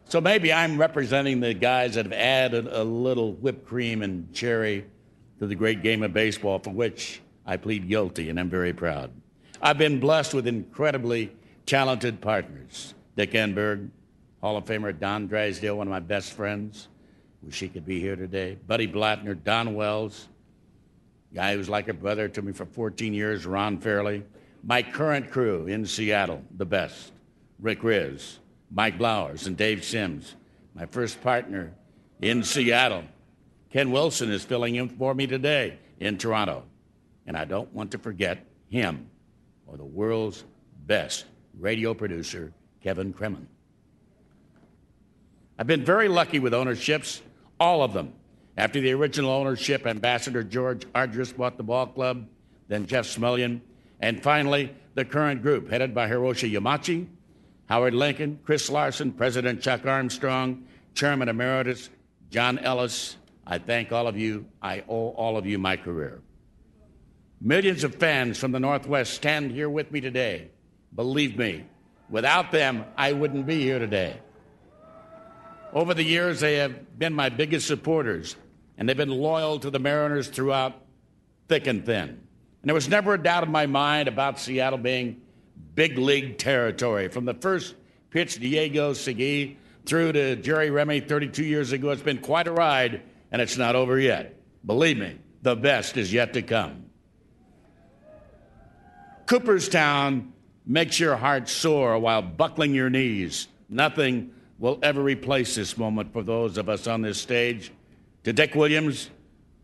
So 0.08 0.20
maybe 0.20 0.52
I'm 0.52 0.78
representing 0.78 1.40
the 1.40 1.54
guys 1.54 1.94
that 1.94 2.06
have 2.06 2.12
added 2.12 2.66
a 2.66 2.82
little 2.82 3.32
whipped 3.32 3.66
cream 3.66 4.02
and 4.02 4.32
cherry 4.32 4.86
to 5.38 5.46
the 5.46 5.54
great 5.54 5.82
game 5.82 6.02
of 6.02 6.12
baseball, 6.12 6.58
for 6.58 6.70
which 6.70 7.20
I 7.44 7.56
plead 7.56 7.88
guilty, 7.88 8.28
and 8.28 8.40
I'm 8.40 8.50
very 8.50 8.72
proud. 8.72 9.10
I've 9.62 9.78
been 9.78 10.00
blessed 10.00 10.34
with 10.34 10.46
incredibly 10.46 11.32
talented 11.64 12.20
partners. 12.20 12.94
Dick 13.16 13.32
Enberg, 13.32 13.88
Hall 14.40 14.56
of 14.56 14.64
Famer 14.64 14.98
Don 14.98 15.26
Drysdale, 15.26 15.76
one 15.76 15.86
of 15.86 15.92
my 15.92 16.00
best 16.00 16.32
friends. 16.32 16.88
Wish 17.42 17.60
he 17.60 17.68
could 17.68 17.86
be 17.86 18.00
here 18.00 18.16
today. 18.16 18.58
Buddy 18.66 18.88
Blattner, 18.88 19.42
Don 19.42 19.74
Wells, 19.74 20.28
guy 21.36 21.52
who 21.52 21.58
was 21.58 21.68
like 21.68 21.86
a 21.88 21.92
brother 21.92 22.28
to 22.30 22.40
me 22.40 22.50
for 22.50 22.64
14 22.64 23.12
years, 23.12 23.44
Ron 23.44 23.76
Fairly. 23.76 24.24
My 24.64 24.82
current 24.82 25.30
crew 25.30 25.66
in 25.66 25.84
Seattle, 25.84 26.42
the 26.56 26.64
best. 26.64 27.12
Rick 27.60 27.82
Rizzs, 27.82 28.38
Mike 28.70 28.98
Blowers, 28.98 29.46
and 29.46 29.54
Dave 29.54 29.84
Sims. 29.84 30.34
My 30.74 30.86
first 30.86 31.20
partner 31.22 31.74
in 32.22 32.42
Seattle. 32.42 33.04
Ken 33.70 33.90
Wilson 33.90 34.30
is 34.30 34.44
filling 34.44 34.76
in 34.76 34.88
for 34.88 35.14
me 35.14 35.26
today 35.26 35.78
in 36.00 36.16
Toronto. 36.16 36.64
And 37.26 37.36
I 37.36 37.44
don't 37.44 37.70
want 37.74 37.90
to 37.90 37.98
forget 37.98 38.46
him 38.68 39.10
or 39.66 39.76
the 39.76 39.84
world's 39.84 40.42
best 40.86 41.26
radio 41.58 41.92
producer, 41.92 42.50
Kevin 42.82 43.12
Cremin. 43.12 43.44
I've 45.58 45.66
been 45.66 45.84
very 45.84 46.08
lucky 46.08 46.38
with 46.38 46.54
ownerships, 46.54 47.20
all 47.60 47.82
of 47.82 47.92
them. 47.92 48.14
After 48.56 48.80
the 48.80 48.92
original 48.92 49.30
ownership, 49.30 49.86
Ambassador 49.86 50.42
George 50.42 50.84
Argyros 50.92 51.36
bought 51.36 51.56
the 51.56 51.62
ball 51.62 51.86
club, 51.86 52.26
then 52.68 52.86
Jeff 52.86 53.06
Smulyan, 53.06 53.60
and 54.00 54.22
finally 54.22 54.74
the 54.94 55.04
current 55.04 55.42
group, 55.42 55.70
headed 55.70 55.94
by 55.94 56.08
Hiroshi 56.08 56.52
Yamauchi, 56.52 57.06
Howard 57.66 57.94
Lincoln, 57.94 58.38
Chris 58.44 58.70
Larson, 58.70 59.12
President 59.12 59.60
Chuck 59.60 59.84
Armstrong, 59.84 60.66
Chairman 60.94 61.28
Emeritus 61.28 61.90
John 62.30 62.58
Ellis. 62.58 63.16
I 63.46 63.58
thank 63.58 63.92
all 63.92 64.06
of 64.06 64.16
you. 64.16 64.46
I 64.62 64.84
owe 64.88 65.10
all 65.10 65.36
of 65.36 65.46
you 65.46 65.58
my 65.58 65.76
career. 65.76 66.20
Millions 67.40 67.84
of 67.84 67.94
fans 67.96 68.38
from 68.38 68.52
the 68.52 68.60
Northwest 68.60 69.14
stand 69.14 69.50
here 69.50 69.68
with 69.68 69.92
me 69.92 70.00
today. 70.00 70.50
Believe 70.94 71.36
me, 71.36 71.64
Without 72.08 72.52
them, 72.52 72.84
I 72.96 73.12
wouldn't 73.12 73.46
be 73.46 73.62
here 73.62 73.78
today. 73.78 74.18
Over 75.72 75.92
the 75.92 76.04
years, 76.04 76.40
they 76.40 76.56
have 76.56 76.98
been 76.98 77.12
my 77.12 77.28
biggest 77.28 77.66
supporters, 77.66 78.36
and 78.78 78.88
they've 78.88 78.96
been 78.96 79.10
loyal 79.10 79.58
to 79.60 79.70
the 79.70 79.78
Mariners 79.78 80.28
throughout 80.28 80.74
thick 81.48 81.66
and 81.66 81.84
thin. 81.84 82.08
And 82.08 82.18
there 82.62 82.74
was 82.74 82.88
never 82.88 83.14
a 83.14 83.22
doubt 83.22 83.44
in 83.44 83.52
my 83.52 83.66
mind 83.66 84.08
about 84.08 84.38
Seattle 84.38 84.78
being 84.78 85.20
big 85.74 85.98
league 85.98 86.38
territory. 86.38 87.08
From 87.08 87.24
the 87.24 87.34
first 87.34 87.74
pitch, 88.10 88.40
Diego 88.40 88.92
Segui, 88.92 89.56
through 89.84 90.12
to 90.12 90.36
Jerry 90.36 90.70
Remy 90.70 91.00
32 91.00 91.44
years 91.44 91.72
ago, 91.72 91.90
it's 91.90 92.02
been 92.02 92.18
quite 92.18 92.48
a 92.48 92.52
ride, 92.52 93.02
and 93.30 93.40
it's 93.40 93.56
not 93.56 93.76
over 93.76 93.98
yet. 93.98 94.40
Believe 94.64 94.98
me, 94.98 95.16
the 95.42 95.54
best 95.54 95.96
is 95.96 96.12
yet 96.12 96.32
to 96.32 96.42
come. 96.42 96.86
Cooperstown 99.26 100.32
makes 100.64 100.98
your 100.98 101.16
heart 101.16 101.48
soar 101.48 101.98
while 101.98 102.22
buckling 102.22 102.74
your 102.74 102.90
knees. 102.90 103.46
Nothing 103.68 104.32
will 104.58 104.78
ever 104.82 105.02
replace 105.02 105.54
this 105.54 105.76
moment 105.76 106.12
for 106.12 106.22
those 106.22 106.58
of 106.58 106.68
us 106.68 106.86
on 106.86 107.02
this 107.02 107.20
stage. 107.20 107.72
To 108.26 108.32
Dick 108.32 108.56
Williams, 108.56 109.08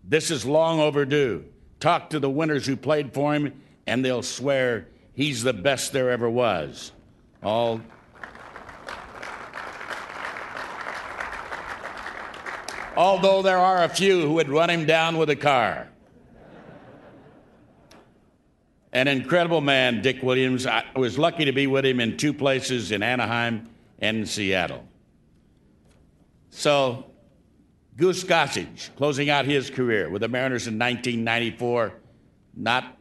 this 0.05 0.31
is 0.31 0.47
long 0.47 0.79
overdue. 0.79 1.45
Talk 1.81 2.11
to 2.11 2.21
the 2.21 2.31
winners 2.31 2.65
who 2.65 2.77
played 2.77 3.13
for 3.13 3.35
him, 3.35 3.61
and 3.89 4.05
they'll 4.05 4.23
swear 4.23 4.87
he's 5.15 5.43
the 5.43 5.53
best 5.53 5.93
there 5.93 6.13
ever 6.13 6.31
was. 6.31 6.93
All. 7.43 7.81
Although 12.97 13.43
there 13.43 13.59
are 13.59 13.83
a 13.83 13.89
few 13.89 14.21
who 14.21 14.35
would 14.35 14.49
run 14.49 14.71
him 14.71 14.87
down 14.87 15.19
with 15.19 15.31
a 15.31 15.35
car. 15.35 15.89
An 18.93 19.09
incredible 19.09 19.61
man, 19.61 20.03
Dick 20.03 20.23
Williams. 20.23 20.69
I 20.69 20.85
was 20.95 21.19
lucky 21.19 21.47
to 21.47 21.53
be 21.53 21.67
with 21.67 21.85
him 21.85 21.99
in 21.99 22.17
two 22.17 22.33
places 22.33 22.93
in 22.93 23.03
Anaheim 23.03 23.69
and 23.99 24.19
in 24.19 24.27
Seattle. 24.27 24.87
So, 26.51 27.07
Goose 28.03 28.25
Gossage, 28.25 28.91
closing 28.97 29.31
out 29.31 29.45
his 29.45 29.71
career 29.71 30.11
with 30.11 30.23
the 30.23 30.29
Mariners 30.29 30.67
in 30.67 30.77
1994, 30.77 31.93
not 32.57 32.99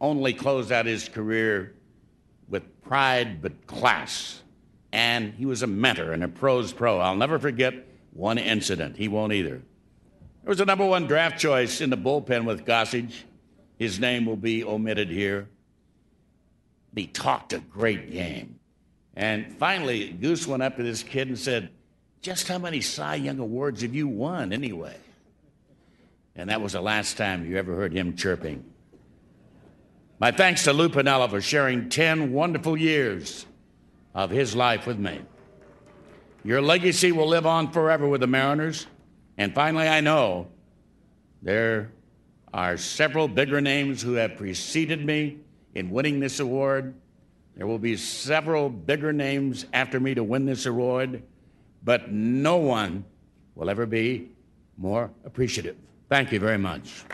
only 0.00 0.32
closed 0.32 0.70
out 0.70 0.86
his 0.86 1.08
career 1.08 1.74
with 2.48 2.80
pride 2.82 3.42
but 3.42 3.66
class. 3.66 4.40
And 4.92 5.34
he 5.34 5.46
was 5.46 5.64
a 5.64 5.66
mentor 5.66 6.12
and 6.12 6.22
a 6.22 6.28
pro's 6.28 6.72
pro. 6.72 7.00
I'll 7.00 7.16
never 7.16 7.40
forget 7.40 7.74
one 8.12 8.38
incident. 8.38 8.96
He 8.96 9.08
won't 9.08 9.32
either. 9.32 9.60
There 10.44 10.48
was 10.48 10.60
a 10.60 10.64
number 10.64 10.86
one 10.86 11.08
draft 11.08 11.40
choice 11.40 11.80
in 11.80 11.90
the 11.90 11.98
bullpen 11.98 12.44
with 12.44 12.64
Gossage. 12.64 13.24
His 13.80 13.98
name 13.98 14.26
will 14.26 14.36
be 14.36 14.62
omitted 14.62 15.10
here. 15.10 15.48
He 16.94 17.08
talked 17.08 17.52
a 17.52 17.58
great 17.58 18.12
game. 18.12 18.60
And 19.16 19.56
finally, 19.58 20.10
Goose 20.10 20.46
went 20.46 20.62
up 20.62 20.76
to 20.76 20.84
this 20.84 21.02
kid 21.02 21.26
and 21.26 21.36
said, 21.36 21.70
Just 22.24 22.48
how 22.48 22.56
many 22.56 22.80
Cy 22.80 23.16
Young 23.16 23.38
Awards 23.38 23.82
have 23.82 23.94
you 23.94 24.08
won 24.08 24.54
anyway? 24.54 24.96
And 26.34 26.48
that 26.48 26.62
was 26.62 26.72
the 26.72 26.80
last 26.80 27.18
time 27.18 27.44
you 27.44 27.58
ever 27.58 27.74
heard 27.74 27.92
him 27.92 28.16
chirping. 28.16 28.64
My 30.18 30.30
thanks 30.30 30.64
to 30.64 30.72
Lou 30.72 30.88
Piniella 30.88 31.28
for 31.28 31.42
sharing 31.42 31.90
10 31.90 32.32
wonderful 32.32 32.78
years 32.78 33.44
of 34.14 34.30
his 34.30 34.56
life 34.56 34.86
with 34.86 34.98
me. 34.98 35.20
Your 36.44 36.62
legacy 36.62 37.12
will 37.12 37.28
live 37.28 37.44
on 37.44 37.70
forever 37.72 38.08
with 38.08 38.22
the 38.22 38.26
Mariners. 38.26 38.86
And 39.36 39.54
finally, 39.54 39.86
I 39.86 40.00
know 40.00 40.46
there 41.42 41.92
are 42.54 42.78
several 42.78 43.28
bigger 43.28 43.60
names 43.60 44.00
who 44.00 44.14
have 44.14 44.38
preceded 44.38 45.04
me 45.04 45.40
in 45.74 45.90
winning 45.90 46.20
this 46.20 46.40
award. 46.40 46.94
There 47.54 47.66
will 47.66 47.78
be 47.78 47.98
several 47.98 48.70
bigger 48.70 49.12
names 49.12 49.66
after 49.74 50.00
me 50.00 50.14
to 50.14 50.24
win 50.24 50.46
this 50.46 50.64
award, 50.64 51.22
but 51.84 52.10
no 52.10 52.56
one 52.56 53.04
will 53.54 53.70
ever 53.70 53.86
be 53.86 54.28
more 54.76 55.10
appreciative. 55.24 55.76
Thank 56.08 56.32
you 56.32 56.40
very 56.40 56.58
much. 56.58 57.04